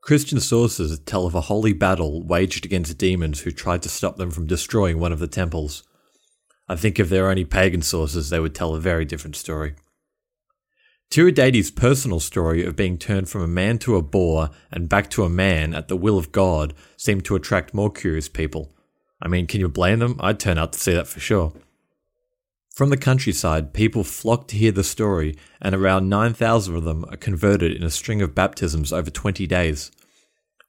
Christian 0.00 0.38
sources 0.38 1.00
tell 1.00 1.26
of 1.26 1.34
a 1.34 1.42
holy 1.42 1.72
battle 1.72 2.22
waged 2.22 2.64
against 2.64 2.96
demons 2.96 3.40
who 3.40 3.50
tried 3.50 3.82
to 3.82 3.88
stop 3.88 4.18
them 4.18 4.30
from 4.30 4.46
destroying 4.46 5.00
one 5.00 5.12
of 5.12 5.18
the 5.18 5.26
temples. 5.26 5.82
I 6.68 6.76
think 6.76 7.00
if 7.00 7.08
there 7.08 7.24
were 7.24 7.30
any 7.30 7.44
pagan 7.44 7.82
sources, 7.82 8.30
they 8.30 8.38
would 8.38 8.54
tell 8.54 8.76
a 8.76 8.80
very 8.80 9.04
different 9.04 9.34
story. 9.34 9.74
Tiridates' 11.10 11.74
personal 11.74 12.20
story 12.20 12.64
of 12.64 12.76
being 12.76 12.98
turned 12.98 13.30
from 13.30 13.40
a 13.40 13.46
man 13.46 13.78
to 13.78 13.96
a 13.96 14.02
boar 14.02 14.50
and 14.70 14.90
back 14.90 15.08
to 15.10 15.24
a 15.24 15.30
man 15.30 15.74
at 15.74 15.88
the 15.88 15.96
will 15.96 16.18
of 16.18 16.32
God 16.32 16.74
seemed 16.98 17.24
to 17.24 17.34
attract 17.34 17.72
more 17.72 17.90
curious 17.90 18.28
people. 18.28 18.74
I 19.20 19.28
mean, 19.28 19.46
can 19.46 19.60
you 19.60 19.68
blame 19.68 20.00
them? 20.00 20.16
I'd 20.20 20.38
turn 20.38 20.58
out 20.58 20.74
to 20.74 20.78
see 20.78 20.92
that 20.92 21.08
for 21.08 21.18
sure. 21.18 21.54
From 22.74 22.90
the 22.90 22.96
countryside, 22.98 23.72
people 23.72 24.04
flock 24.04 24.48
to 24.48 24.56
hear 24.56 24.70
the 24.70 24.84
story, 24.84 25.34
and 25.60 25.74
around 25.74 26.10
9,000 26.10 26.76
of 26.76 26.84
them 26.84 27.04
are 27.06 27.16
converted 27.16 27.72
in 27.72 27.82
a 27.82 27.90
string 27.90 28.20
of 28.22 28.34
baptisms 28.34 28.92
over 28.92 29.10
20 29.10 29.46
days. 29.46 29.90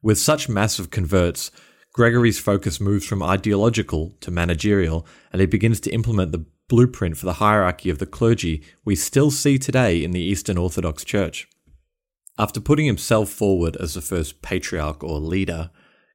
With 0.01 0.17
such 0.17 0.49
massive 0.49 0.89
converts, 0.89 1.51
Gregory's 1.93 2.39
focus 2.39 2.79
moves 2.79 3.05
from 3.05 3.21
ideological 3.21 4.15
to 4.21 4.31
managerial, 4.31 5.05
and 5.31 5.41
he 5.41 5.45
begins 5.45 5.81
to 5.81 5.91
implement 5.91 6.31
the 6.31 6.45
blueprint 6.69 7.17
for 7.17 7.25
the 7.25 7.33
hierarchy 7.33 7.89
of 7.89 7.99
the 7.99 8.05
clergy 8.05 8.63
we 8.85 8.95
still 8.95 9.29
see 9.29 9.57
today 9.57 10.01
in 10.01 10.11
the 10.11 10.21
Eastern 10.21 10.57
Orthodox 10.57 11.03
Church. 11.03 11.49
After 12.37 12.61
putting 12.61 12.85
himself 12.85 13.29
forward 13.29 13.75
as 13.75 13.95
the 13.95 14.01
first 14.01 14.41
patriarch 14.41 15.03
or 15.03 15.19
leader, 15.19 15.71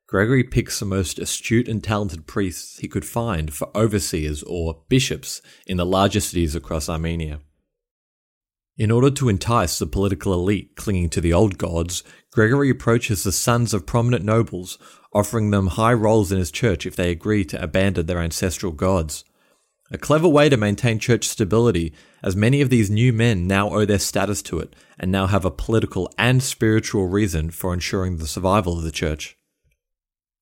Gregory 0.06 0.44
picks 0.44 0.78
the 0.78 0.86
most 0.86 1.18
astute 1.18 1.68
and 1.68 1.84
talented 1.84 2.26
priests 2.26 2.78
he 2.78 2.88
could 2.88 3.04
find 3.04 3.52
for 3.52 3.76
overseers 3.76 4.42
or 4.44 4.82
bishops 4.88 5.42
in 5.66 5.76
the 5.76 5.84
larger 5.84 6.20
cities 6.20 6.54
across 6.54 6.88
Armenia. 6.88 7.40
In 8.76 8.90
order 8.90 9.10
to 9.10 9.28
entice 9.28 9.78
the 9.78 9.86
political 9.86 10.32
elite 10.32 10.76
clinging 10.76 11.08
to 11.10 11.20
the 11.20 11.32
old 11.32 11.58
gods, 11.58 12.02
Gregory 12.32 12.70
approaches 12.70 13.22
the 13.22 13.32
sons 13.32 13.72
of 13.72 13.86
prominent 13.86 14.24
nobles, 14.24 14.78
offering 15.12 15.50
them 15.50 15.68
high 15.68 15.92
roles 15.92 16.32
in 16.32 16.38
his 16.38 16.50
church 16.50 16.84
if 16.84 16.96
they 16.96 17.10
agree 17.10 17.44
to 17.44 17.62
abandon 17.62 18.06
their 18.06 18.18
ancestral 18.18 18.72
gods. 18.72 19.24
A 19.94 19.96
clever 19.96 20.26
way 20.26 20.48
to 20.48 20.56
maintain 20.56 20.98
church 20.98 21.24
stability, 21.24 21.92
as 22.20 22.34
many 22.34 22.60
of 22.60 22.68
these 22.68 22.90
new 22.90 23.12
men 23.12 23.46
now 23.46 23.70
owe 23.70 23.84
their 23.84 24.00
status 24.00 24.42
to 24.42 24.58
it 24.58 24.74
and 24.98 25.12
now 25.12 25.28
have 25.28 25.44
a 25.44 25.52
political 25.52 26.12
and 26.18 26.42
spiritual 26.42 27.06
reason 27.06 27.52
for 27.52 27.72
ensuring 27.72 28.16
the 28.16 28.26
survival 28.26 28.76
of 28.76 28.82
the 28.82 28.90
church. 28.90 29.36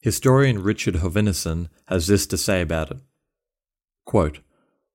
Historian 0.00 0.62
Richard 0.62 0.94
Hovannisian 0.94 1.68
has 1.88 2.06
this 2.06 2.26
to 2.28 2.38
say 2.38 2.62
about 2.62 2.92
it. 2.92 2.96
Quote, 4.06 4.38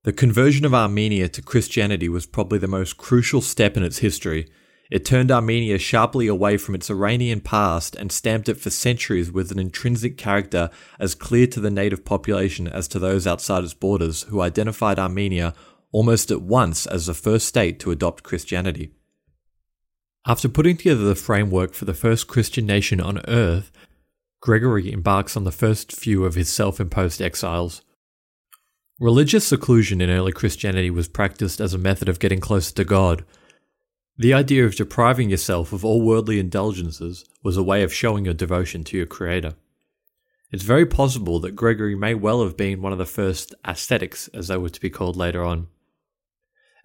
the 0.02 0.12
conversion 0.12 0.64
of 0.64 0.74
Armenia 0.74 1.28
to 1.28 1.40
Christianity 1.40 2.08
was 2.08 2.26
probably 2.26 2.58
the 2.58 2.66
most 2.66 2.96
crucial 2.96 3.40
step 3.40 3.76
in 3.76 3.84
its 3.84 3.98
history. 3.98 4.50
It 4.90 5.04
turned 5.04 5.30
Armenia 5.30 5.78
sharply 5.78 6.26
away 6.26 6.56
from 6.56 6.74
its 6.74 6.90
Iranian 6.90 7.40
past 7.40 7.94
and 7.96 8.10
stamped 8.10 8.48
it 8.48 8.58
for 8.58 8.70
centuries 8.70 9.30
with 9.30 9.50
an 9.52 9.58
intrinsic 9.58 10.16
character 10.16 10.70
as 10.98 11.14
clear 11.14 11.46
to 11.48 11.60
the 11.60 11.70
native 11.70 12.04
population 12.04 12.66
as 12.66 12.88
to 12.88 12.98
those 12.98 13.26
outside 13.26 13.64
its 13.64 13.74
borders 13.74 14.22
who 14.24 14.40
identified 14.40 14.98
Armenia 14.98 15.54
almost 15.92 16.30
at 16.30 16.42
once 16.42 16.86
as 16.86 17.06
the 17.06 17.14
first 17.14 17.46
state 17.46 17.78
to 17.80 17.90
adopt 17.90 18.22
Christianity. 18.22 18.92
After 20.26 20.48
putting 20.48 20.76
together 20.76 21.04
the 21.04 21.14
framework 21.14 21.74
for 21.74 21.84
the 21.84 21.94
first 21.94 22.26
Christian 22.26 22.66
nation 22.66 23.00
on 23.00 23.22
earth, 23.28 23.70
Gregory 24.40 24.92
embarks 24.92 25.36
on 25.36 25.44
the 25.44 25.52
first 25.52 25.92
few 25.92 26.24
of 26.24 26.34
his 26.34 26.48
self 26.48 26.80
imposed 26.80 27.20
exiles. 27.20 27.82
Religious 29.00 29.46
seclusion 29.46 30.00
in 30.00 30.10
early 30.10 30.32
Christianity 30.32 30.90
was 30.90 31.08
practiced 31.08 31.60
as 31.60 31.72
a 31.72 31.78
method 31.78 32.08
of 32.08 32.18
getting 32.18 32.40
closer 32.40 32.74
to 32.74 32.84
God. 32.84 33.24
The 34.20 34.34
idea 34.34 34.66
of 34.66 34.74
depriving 34.74 35.30
yourself 35.30 35.72
of 35.72 35.84
all 35.84 36.02
worldly 36.02 36.40
indulgences 36.40 37.24
was 37.44 37.56
a 37.56 37.62
way 37.62 37.84
of 37.84 37.94
showing 37.94 38.24
your 38.24 38.34
devotion 38.34 38.82
to 38.84 38.96
your 38.96 39.06
Creator. 39.06 39.54
It's 40.50 40.64
very 40.64 40.86
possible 40.86 41.38
that 41.40 41.54
Gregory 41.54 41.94
may 41.94 42.14
well 42.14 42.42
have 42.42 42.56
been 42.56 42.82
one 42.82 42.90
of 42.90 42.98
the 42.98 43.06
first 43.06 43.54
ascetics, 43.64 44.26
as 44.34 44.48
they 44.48 44.56
were 44.56 44.70
to 44.70 44.80
be 44.80 44.90
called 44.90 45.14
later 45.14 45.44
on. 45.44 45.68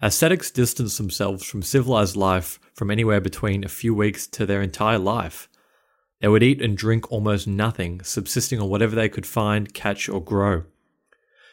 Ascetics 0.00 0.52
distanced 0.52 0.96
themselves 0.96 1.44
from 1.44 1.62
civilized 1.62 2.14
life 2.14 2.60
from 2.72 2.88
anywhere 2.88 3.20
between 3.20 3.64
a 3.64 3.68
few 3.68 3.96
weeks 3.96 4.28
to 4.28 4.46
their 4.46 4.62
entire 4.62 4.98
life. 4.98 5.48
They 6.20 6.28
would 6.28 6.42
eat 6.44 6.62
and 6.62 6.76
drink 6.76 7.10
almost 7.10 7.48
nothing, 7.48 8.00
subsisting 8.04 8.60
on 8.60 8.68
whatever 8.68 8.94
they 8.94 9.08
could 9.08 9.26
find, 9.26 9.74
catch, 9.74 10.08
or 10.08 10.22
grow. 10.22 10.64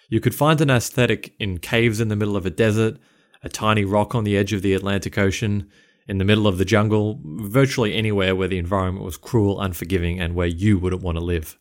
You 0.10 0.20
could 0.20 0.36
find 0.36 0.62
an 0.62 0.70
ascetic 0.70 1.34
in 1.40 1.58
caves 1.58 2.00
in 2.00 2.10
the 2.10 2.16
middle 2.16 2.38
of 2.38 2.46
a 2.46 2.52
desert, 2.52 3.00
a 3.44 3.50
tiny 3.50 3.86
rock 3.86 4.14
on 4.16 4.24
the 4.24 4.38
edge 4.38 4.54
of 4.54 4.62
the 4.62 4.74
Atlantic 4.74 5.18
Ocean, 5.18 5.70
in 6.08 6.18
the 6.18 6.26
middle 6.26 6.48
of 6.48 6.58
the 6.58 6.66
jungle, 6.66 7.20
virtually 7.24 7.94
anywhere 7.94 8.36
where 8.36 8.48
the 8.48 8.58
environment 8.58 9.06
was 9.06 9.18
cruel, 9.18 9.62
unforgiving, 9.62 10.20
and 10.20 10.36
where 10.36 10.48
you 10.48 10.78
wouldn't 10.78 11.04
want 11.04 11.18
to 11.18 11.24
live. 11.24 11.58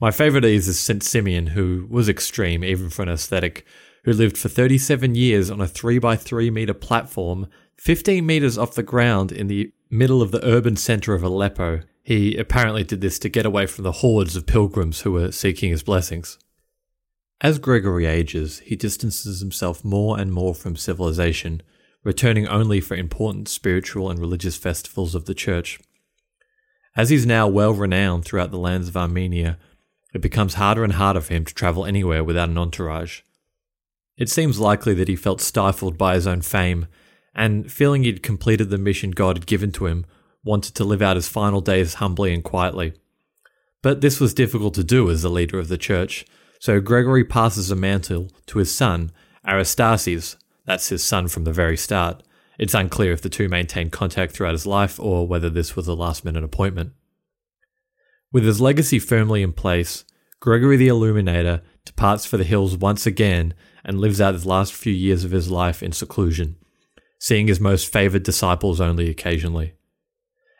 My 0.00 0.10
favorite 0.10 0.44
is 0.44 0.78
St. 0.78 1.02
Simeon, 1.02 1.48
who 1.48 1.86
was 1.90 2.08
extreme 2.08 2.62
even 2.62 2.90
for 2.90 3.02
an 3.02 3.08
ascetic, 3.08 3.66
who 4.04 4.12
lived 4.12 4.38
for 4.38 4.48
37 4.48 5.14
years 5.14 5.50
on 5.50 5.60
a 5.60 5.66
3 5.66 5.98
by 5.98 6.16
3 6.16 6.50
meter 6.50 6.74
platform 6.74 7.48
15 7.80 8.26
meters 8.26 8.58
off 8.58 8.74
the 8.74 8.82
ground 8.82 9.32
in 9.32 9.46
the 9.46 9.72
middle 9.88 10.20
of 10.20 10.32
the 10.32 10.44
urban 10.46 10.76
center 10.76 11.14
of 11.14 11.22
Aleppo. 11.22 11.80
He 12.02 12.36
apparently 12.36 12.84
did 12.84 13.00
this 13.00 13.18
to 13.20 13.30
get 13.30 13.46
away 13.46 13.66
from 13.66 13.84
the 13.84 13.92
hordes 13.92 14.36
of 14.36 14.46
pilgrims 14.46 15.00
who 15.00 15.12
were 15.12 15.32
seeking 15.32 15.70
his 15.70 15.82
blessings. 15.82 16.38
As 17.42 17.58
Gregory 17.58 18.04
ages, 18.04 18.58
he 18.60 18.76
distances 18.76 19.40
himself 19.40 19.82
more 19.82 20.18
and 20.18 20.30
more 20.30 20.54
from 20.54 20.76
civilization, 20.76 21.62
returning 22.04 22.46
only 22.46 22.80
for 22.80 22.94
important 22.94 23.48
spiritual 23.48 24.10
and 24.10 24.18
religious 24.18 24.58
festivals 24.58 25.14
of 25.14 25.24
the 25.24 25.34
church. 25.34 25.78
As 26.96 27.08
he's 27.08 27.24
now 27.24 27.48
well 27.48 27.72
renowned 27.72 28.24
throughout 28.26 28.50
the 28.50 28.58
lands 28.58 28.88
of 28.88 28.96
Armenia, 28.96 29.58
it 30.12 30.20
becomes 30.20 30.54
harder 30.54 30.84
and 30.84 30.94
harder 30.94 31.20
for 31.22 31.32
him 31.32 31.46
to 31.46 31.54
travel 31.54 31.86
anywhere 31.86 32.22
without 32.22 32.48
an 32.50 32.58
entourage. 32.58 33.20
It 34.18 34.28
seems 34.28 34.58
likely 34.58 34.92
that 34.94 35.08
he 35.08 35.16
felt 35.16 35.40
stifled 35.40 35.96
by 35.96 36.16
his 36.16 36.26
own 36.26 36.42
fame, 36.42 36.88
and 37.34 37.72
feeling 37.72 38.02
he'd 38.02 38.22
completed 38.22 38.68
the 38.68 38.76
mission 38.76 39.12
God 39.12 39.36
had 39.36 39.46
given 39.46 39.72
to 39.72 39.86
him, 39.86 40.04
wanted 40.44 40.74
to 40.74 40.84
live 40.84 41.00
out 41.00 41.16
his 41.16 41.28
final 41.28 41.62
days 41.62 41.94
humbly 41.94 42.34
and 42.34 42.44
quietly. 42.44 42.92
But 43.80 44.02
this 44.02 44.20
was 44.20 44.34
difficult 44.34 44.74
to 44.74 44.84
do 44.84 45.08
as 45.10 45.22
the 45.22 45.30
leader 45.30 45.58
of 45.58 45.68
the 45.68 45.78
church, 45.78 46.26
so 46.60 46.78
Gregory 46.78 47.24
passes 47.24 47.68
the 47.68 47.74
mantle 47.74 48.30
to 48.46 48.58
his 48.58 48.72
son, 48.72 49.10
Arastasis. 49.48 50.36
That's 50.66 50.90
his 50.90 51.02
son 51.02 51.26
from 51.26 51.44
the 51.44 51.52
very 51.52 51.76
start. 51.76 52.22
It's 52.58 52.74
unclear 52.74 53.12
if 53.12 53.22
the 53.22 53.30
two 53.30 53.48
maintained 53.48 53.92
contact 53.92 54.32
throughout 54.32 54.52
his 54.52 54.66
life 54.66 55.00
or 55.00 55.26
whether 55.26 55.48
this 55.48 55.74
was 55.74 55.88
a 55.88 55.94
last 55.94 56.22
minute 56.22 56.44
appointment. 56.44 56.92
With 58.30 58.44
his 58.44 58.60
legacy 58.60 58.98
firmly 58.98 59.42
in 59.42 59.54
place, 59.54 60.04
Gregory 60.38 60.76
the 60.76 60.88
Illuminator 60.88 61.62
departs 61.86 62.26
for 62.26 62.36
the 62.36 62.44
hills 62.44 62.76
once 62.76 63.06
again 63.06 63.54
and 63.82 63.98
lives 63.98 64.20
out 64.20 64.34
his 64.34 64.44
last 64.44 64.74
few 64.74 64.92
years 64.92 65.24
of 65.24 65.30
his 65.30 65.50
life 65.50 65.82
in 65.82 65.92
seclusion, 65.92 66.56
seeing 67.18 67.46
his 67.46 67.58
most 67.58 67.90
favoured 67.90 68.22
disciples 68.22 68.82
only 68.82 69.08
occasionally. 69.08 69.72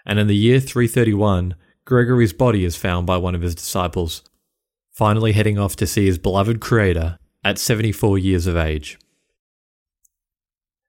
And 0.07 0.19
in 0.19 0.29
the 0.29 0.35
year 0.35 0.61
331, 0.61 1.55
Gregory's 1.85 2.33
body 2.33 2.65
is 2.65 2.75
found 2.75 3.07
by 3.07 3.19
one 3.19 3.35
of 3.35 3.43
his 3.43 3.55
disciples, 3.55 4.23
finally 4.91 5.33
heading 5.33 5.59
off 5.59 5.77
to 5.77 5.87
see 5.87 6.07
his 6.07 6.19
beloved 6.19 6.61
creator 6.61 7.19
at 7.43 7.59
74 7.59 8.19
years 8.19 8.47
of 8.47 8.57
age. 8.57 8.99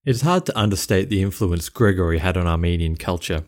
It 0.03 0.11
is 0.11 0.21
hard 0.21 0.45
to 0.47 0.57
understate 0.57 1.09
the 1.09 1.21
influence 1.21 1.69
Gregory 1.69 2.17
had 2.17 2.35
on 2.35 2.47
Armenian 2.47 2.95
culture. 2.95 3.43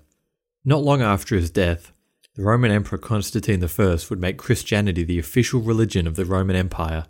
Not 0.63 0.84
long 0.84 1.02
after 1.02 1.36
his 1.36 1.50
death, 1.50 1.92
the 2.36 2.44
Roman 2.44 2.72
Emperor 2.72 2.98
Constantine 2.98 3.63
I 3.63 3.98
would 4.10 4.20
make 4.20 4.38
Christianity 4.38 5.04
the 5.04 5.20
official 5.20 5.62
religion 5.62 6.08
of 6.08 6.16
the 6.16 6.26
Roman 6.26 6.56
Empire. 6.56 7.06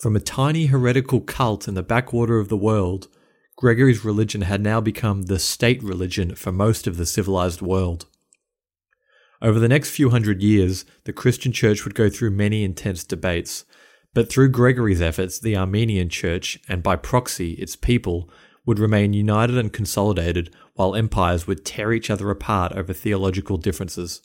From 0.00 0.16
a 0.16 0.20
tiny 0.20 0.66
heretical 0.66 1.20
cult 1.20 1.66
in 1.66 1.74
the 1.74 1.82
backwater 1.82 2.38
of 2.38 2.48
the 2.48 2.56
world, 2.56 3.08
Gregory's 3.56 4.04
religion 4.04 4.42
had 4.42 4.60
now 4.60 4.80
become 4.80 5.22
the 5.22 5.38
state 5.38 5.82
religion 5.82 6.34
for 6.34 6.52
most 6.52 6.86
of 6.86 6.96
the 6.96 7.06
civilized 7.06 7.62
world. 7.62 8.06
Over 9.44 9.60
the 9.60 9.68
next 9.68 9.90
few 9.90 10.08
hundred 10.08 10.42
years, 10.42 10.86
the 11.04 11.12
Christian 11.12 11.52
church 11.52 11.84
would 11.84 11.94
go 11.94 12.08
through 12.08 12.30
many 12.30 12.64
intense 12.64 13.04
debates, 13.04 13.66
but 14.14 14.30
through 14.30 14.48
Gregory's 14.48 15.02
efforts, 15.02 15.38
the 15.38 15.54
Armenian 15.54 16.08
church, 16.08 16.58
and 16.66 16.82
by 16.82 16.96
proxy, 16.96 17.52
its 17.52 17.76
people, 17.76 18.30
would 18.64 18.78
remain 18.78 19.12
united 19.12 19.58
and 19.58 19.70
consolidated 19.70 20.48
while 20.76 20.94
empires 20.94 21.46
would 21.46 21.62
tear 21.62 21.92
each 21.92 22.08
other 22.08 22.30
apart 22.30 22.72
over 22.72 22.94
theological 22.94 23.58
differences. 23.58 24.22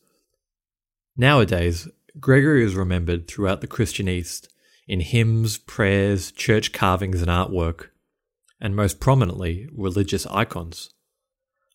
Nowadays, 1.17 1.89
Gregory 2.21 2.63
is 2.63 2.75
remembered 2.75 3.27
throughout 3.27 3.59
the 3.59 3.67
Christian 3.67 4.07
East 4.07 4.47
in 4.87 5.01
hymns, 5.01 5.57
prayers, 5.57 6.31
church 6.31 6.71
carvings, 6.71 7.21
and 7.21 7.29
artwork, 7.29 7.87
and 8.61 8.73
most 8.73 9.01
prominently, 9.01 9.67
religious 9.73 10.25
icons. 10.27 10.91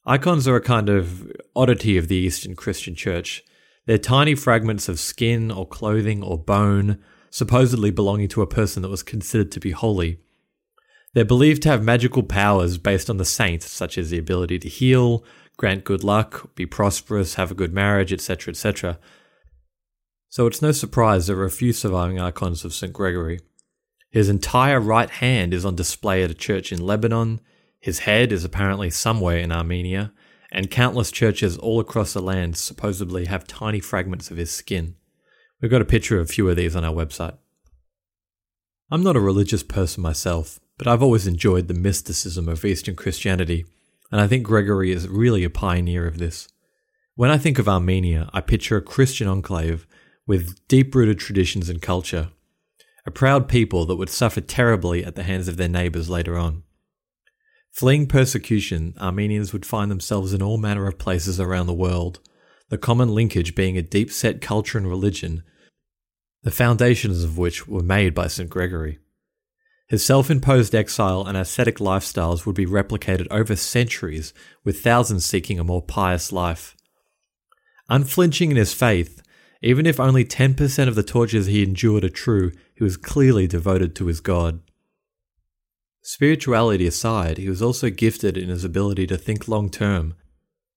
Icons 0.06 0.46
are 0.46 0.56
a 0.56 0.60
kind 0.60 0.90
of 0.90 1.32
oddity 1.56 1.96
of 1.96 2.08
the 2.08 2.16
Eastern 2.16 2.54
Christian 2.54 2.94
Church. 2.94 3.42
They're 3.86 3.96
tiny 3.96 4.34
fragments 4.34 4.86
of 4.86 5.00
skin 5.00 5.50
or 5.50 5.66
clothing 5.66 6.22
or 6.22 6.36
bone, 6.36 6.98
supposedly 7.30 7.90
belonging 7.90 8.28
to 8.28 8.42
a 8.42 8.46
person 8.46 8.82
that 8.82 8.90
was 8.90 9.02
considered 9.02 9.50
to 9.52 9.60
be 9.60 9.70
holy. 9.70 10.20
They're 11.14 11.24
believed 11.24 11.62
to 11.62 11.70
have 11.70 11.82
magical 11.82 12.22
powers 12.22 12.76
based 12.76 13.08
on 13.08 13.16
the 13.16 13.24
saint, 13.24 13.62
such 13.62 13.96
as 13.96 14.10
the 14.10 14.18
ability 14.18 14.58
to 14.58 14.68
heal, 14.68 15.24
grant 15.56 15.84
good 15.84 16.04
luck, 16.04 16.54
be 16.54 16.66
prosperous, 16.66 17.36
have 17.36 17.50
a 17.50 17.54
good 17.54 17.72
marriage, 17.72 18.12
etc., 18.12 18.52
etc. 18.52 18.98
So 20.28 20.46
it's 20.46 20.60
no 20.60 20.72
surprise 20.72 21.28
there 21.28 21.38
are 21.38 21.44
a 21.44 21.50
few 21.50 21.72
surviving 21.72 22.20
icons 22.20 22.62
of 22.64 22.74
St. 22.74 22.92
Gregory. 22.92 23.40
His 24.10 24.28
entire 24.28 24.80
right 24.80 25.08
hand 25.08 25.54
is 25.54 25.64
on 25.64 25.76
display 25.76 26.22
at 26.22 26.30
a 26.30 26.34
church 26.34 26.72
in 26.72 26.84
Lebanon, 26.84 27.40
his 27.84 27.98
head 27.98 28.32
is 28.32 28.46
apparently 28.46 28.88
somewhere 28.88 29.36
in 29.36 29.52
Armenia, 29.52 30.10
and 30.50 30.70
countless 30.70 31.10
churches 31.10 31.58
all 31.58 31.80
across 31.80 32.14
the 32.14 32.22
land 32.22 32.56
supposedly 32.56 33.26
have 33.26 33.46
tiny 33.46 33.78
fragments 33.78 34.30
of 34.30 34.38
his 34.38 34.50
skin. 34.50 34.94
We've 35.60 35.70
got 35.70 35.82
a 35.82 35.84
picture 35.84 36.18
of 36.18 36.30
a 36.30 36.32
few 36.32 36.48
of 36.48 36.56
these 36.56 36.74
on 36.74 36.82
our 36.82 36.94
website. 36.94 37.36
I'm 38.90 39.02
not 39.02 39.16
a 39.16 39.20
religious 39.20 39.62
person 39.62 40.02
myself, 40.02 40.58
but 40.78 40.86
I've 40.86 41.02
always 41.02 41.26
enjoyed 41.26 41.68
the 41.68 41.74
mysticism 41.74 42.48
of 42.48 42.64
Eastern 42.64 42.96
Christianity, 42.96 43.66
and 44.10 44.18
I 44.18 44.28
think 44.28 44.46
Gregory 44.46 44.90
is 44.90 45.06
really 45.06 45.44
a 45.44 45.50
pioneer 45.50 46.06
of 46.06 46.16
this. 46.16 46.48
When 47.16 47.30
I 47.30 47.36
think 47.36 47.58
of 47.58 47.68
Armenia, 47.68 48.30
I 48.32 48.40
picture 48.40 48.78
a 48.78 48.80
Christian 48.80 49.28
enclave 49.28 49.86
with 50.26 50.66
deep 50.68 50.94
rooted 50.94 51.18
traditions 51.18 51.68
and 51.68 51.82
culture, 51.82 52.30
a 53.04 53.10
proud 53.10 53.46
people 53.46 53.84
that 53.84 53.96
would 53.96 54.08
suffer 54.08 54.40
terribly 54.40 55.04
at 55.04 55.16
the 55.16 55.22
hands 55.24 55.48
of 55.48 55.58
their 55.58 55.68
neighbours 55.68 56.08
later 56.08 56.38
on. 56.38 56.62
Fleeing 57.74 58.06
persecution, 58.06 58.94
Armenians 59.00 59.52
would 59.52 59.66
find 59.66 59.90
themselves 59.90 60.32
in 60.32 60.40
all 60.40 60.58
manner 60.58 60.86
of 60.86 60.96
places 60.96 61.40
around 61.40 61.66
the 61.66 61.74
world, 61.74 62.20
the 62.68 62.78
common 62.78 63.08
linkage 63.08 63.56
being 63.56 63.76
a 63.76 63.82
deep 63.82 64.12
set 64.12 64.40
culture 64.40 64.78
and 64.78 64.86
religion, 64.86 65.42
the 66.44 66.52
foundations 66.52 67.24
of 67.24 67.36
which 67.36 67.66
were 67.66 67.82
made 67.82 68.14
by 68.14 68.28
St. 68.28 68.48
Gregory. 68.48 69.00
His 69.88 70.06
self 70.06 70.30
imposed 70.30 70.72
exile 70.72 71.26
and 71.26 71.36
ascetic 71.36 71.78
lifestyles 71.78 72.46
would 72.46 72.54
be 72.54 72.64
replicated 72.64 73.26
over 73.32 73.56
centuries, 73.56 74.32
with 74.62 74.80
thousands 74.80 75.24
seeking 75.24 75.58
a 75.58 75.64
more 75.64 75.82
pious 75.82 76.30
life. 76.30 76.76
Unflinching 77.88 78.52
in 78.52 78.56
his 78.56 78.72
faith, 78.72 79.20
even 79.62 79.84
if 79.84 79.98
only 79.98 80.24
10% 80.24 80.86
of 80.86 80.94
the 80.94 81.02
tortures 81.02 81.46
he 81.46 81.64
endured 81.64 82.04
are 82.04 82.08
true, 82.08 82.52
he 82.72 82.84
was 82.84 82.96
clearly 82.96 83.48
devoted 83.48 83.96
to 83.96 84.06
his 84.06 84.20
God. 84.20 84.60
Spirituality 86.06 86.86
aside, 86.86 87.38
he 87.38 87.48
was 87.48 87.62
also 87.62 87.88
gifted 87.88 88.36
in 88.36 88.50
his 88.50 88.62
ability 88.62 89.06
to 89.06 89.16
think 89.16 89.48
long 89.48 89.70
term, 89.70 90.12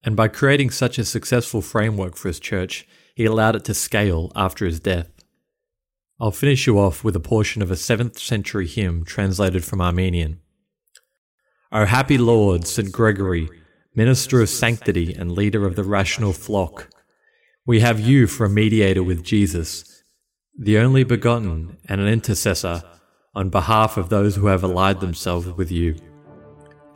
and 0.01 0.15
by 0.15 0.29
creating 0.29 0.69
such 0.69 0.97
a 0.97 1.03
successful 1.03 1.61
framework 1.61 2.15
for 2.15 2.29
his 2.29 2.39
church, 2.39 2.87
he 3.13 3.25
allowed 3.25 3.53
it 3.53 3.65
to 3.65 3.73
scale 3.73 4.31
after 4.37 4.65
his 4.65 4.79
death. 4.79 5.11
I'll 6.17 6.31
finish 6.31 6.65
you 6.65 6.79
off 6.79 7.03
with 7.03 7.13
a 7.13 7.19
portion 7.19 7.61
of 7.61 7.69
a 7.69 7.73
7th 7.75 8.17
century 8.17 8.67
hymn 8.67 9.03
translated 9.03 9.65
from 9.65 9.81
Armenian. 9.81 10.39
O 11.73 11.83
happy 11.83 12.17
Lord, 12.17 12.65
St. 12.65 12.89
Gregory, 12.93 13.49
minister 13.93 14.39
of 14.39 14.47
sanctity 14.47 15.13
and 15.13 15.33
leader 15.33 15.65
of 15.65 15.75
the 15.75 15.83
rational 15.83 16.31
flock, 16.31 16.89
we 17.65 17.81
have 17.81 17.99
you 17.99 18.27
for 18.27 18.45
a 18.45 18.49
mediator 18.49 19.03
with 19.03 19.25
Jesus, 19.25 20.03
the 20.57 20.77
only 20.77 21.03
begotten 21.03 21.79
and 21.89 21.99
an 21.99 22.07
intercessor 22.07 22.81
on 23.37 23.49
behalf 23.49 23.97
of 23.97 24.09
those 24.09 24.35
who 24.35 24.47
have 24.47 24.63
allied 24.63 24.99
themselves 24.99 25.47
with 25.47 25.71
you. 25.71 25.95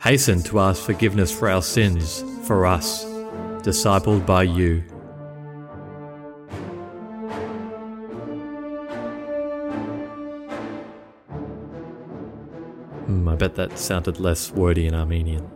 Hasten 0.02 0.42
to 0.42 0.58
ask 0.58 0.82
forgiveness 0.82 1.30
for 1.30 1.48
our 1.48 1.62
sins, 1.62 2.24
for 2.48 2.66
us, 2.66 3.04
discipled 3.62 4.26
by 4.26 4.42
you. 4.42 4.80
Hmm, 13.06 13.28
I 13.28 13.36
bet 13.36 13.54
that 13.54 13.78
sounded 13.78 14.18
less 14.18 14.50
wordy 14.50 14.88
in 14.88 14.96
Armenian. 14.96 15.48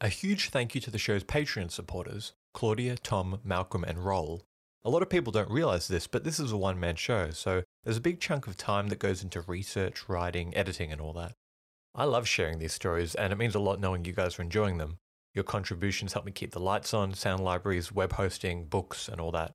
A 0.00 0.08
huge 0.08 0.50
thank 0.50 0.76
you 0.76 0.80
to 0.80 0.92
the 0.92 0.98
show's 0.98 1.24
Patreon 1.24 1.72
supporters 1.72 2.34
Claudia, 2.54 2.96
Tom, 2.98 3.40
Malcolm, 3.42 3.82
and 3.82 4.04
Roll 4.04 4.44
a 4.84 4.90
lot 4.90 5.02
of 5.02 5.10
people 5.10 5.32
don't 5.32 5.50
realize 5.50 5.88
this, 5.88 6.06
but 6.06 6.24
this 6.24 6.40
is 6.40 6.52
a 6.52 6.56
one 6.56 6.80
man 6.80 6.96
show, 6.96 7.30
so 7.30 7.62
there's 7.84 7.98
a 7.98 8.02
big 8.02 8.20
chunk 8.20 8.46
of 8.46 8.56
time 8.56 8.88
that 8.88 8.98
goes 8.98 9.22
into 9.22 9.42
research, 9.42 10.08
writing, 10.08 10.56
editing, 10.56 10.90
and 10.90 11.00
all 11.00 11.12
that. 11.12 11.34
I 11.94 12.04
love 12.04 12.26
sharing 12.26 12.58
these 12.58 12.72
stories, 12.72 13.14
and 13.14 13.32
it 13.32 13.36
means 13.36 13.54
a 13.54 13.60
lot 13.60 13.80
knowing 13.80 14.04
you 14.04 14.12
guys 14.12 14.38
are 14.38 14.42
enjoying 14.42 14.78
them. 14.78 14.98
Your 15.34 15.44
contributions 15.44 16.12
help 16.12 16.24
me 16.24 16.32
keep 16.32 16.52
the 16.52 16.60
lights 16.60 16.94
on, 16.94 17.14
sound 17.14 17.44
libraries, 17.44 17.92
web 17.92 18.12
hosting, 18.14 18.64
books, 18.64 19.08
and 19.08 19.20
all 19.20 19.32
that. 19.32 19.52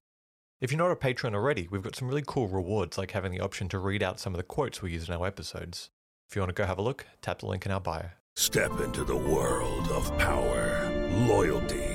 If 0.61 0.71
you're 0.71 0.77
not 0.77 0.91
a 0.91 0.95
patron 0.95 1.35
already, 1.35 1.67
we've 1.69 1.81
got 1.81 1.95
some 1.95 2.07
really 2.07 2.23
cool 2.25 2.47
rewards 2.47 2.97
like 2.97 3.11
having 3.11 3.31
the 3.31 3.41
option 3.41 3.67
to 3.69 3.79
read 3.79 4.03
out 4.03 4.19
some 4.19 4.33
of 4.33 4.37
the 4.37 4.43
quotes 4.43 4.81
we 4.81 4.91
use 4.91 5.09
in 5.09 5.15
our 5.15 5.27
episodes. 5.27 5.89
If 6.29 6.35
you 6.35 6.41
want 6.41 6.55
to 6.55 6.61
go 6.61 6.65
have 6.65 6.77
a 6.77 6.83
look, 6.83 7.05
tap 7.21 7.39
the 7.39 7.47
link 7.47 7.65
in 7.65 7.71
our 7.71 7.81
bio. 7.81 8.09
Step 8.35 8.79
into 8.79 9.03
the 9.03 9.15
world 9.15 9.87
of 9.89 10.17
power, 10.17 10.91
loyalty 11.27 11.94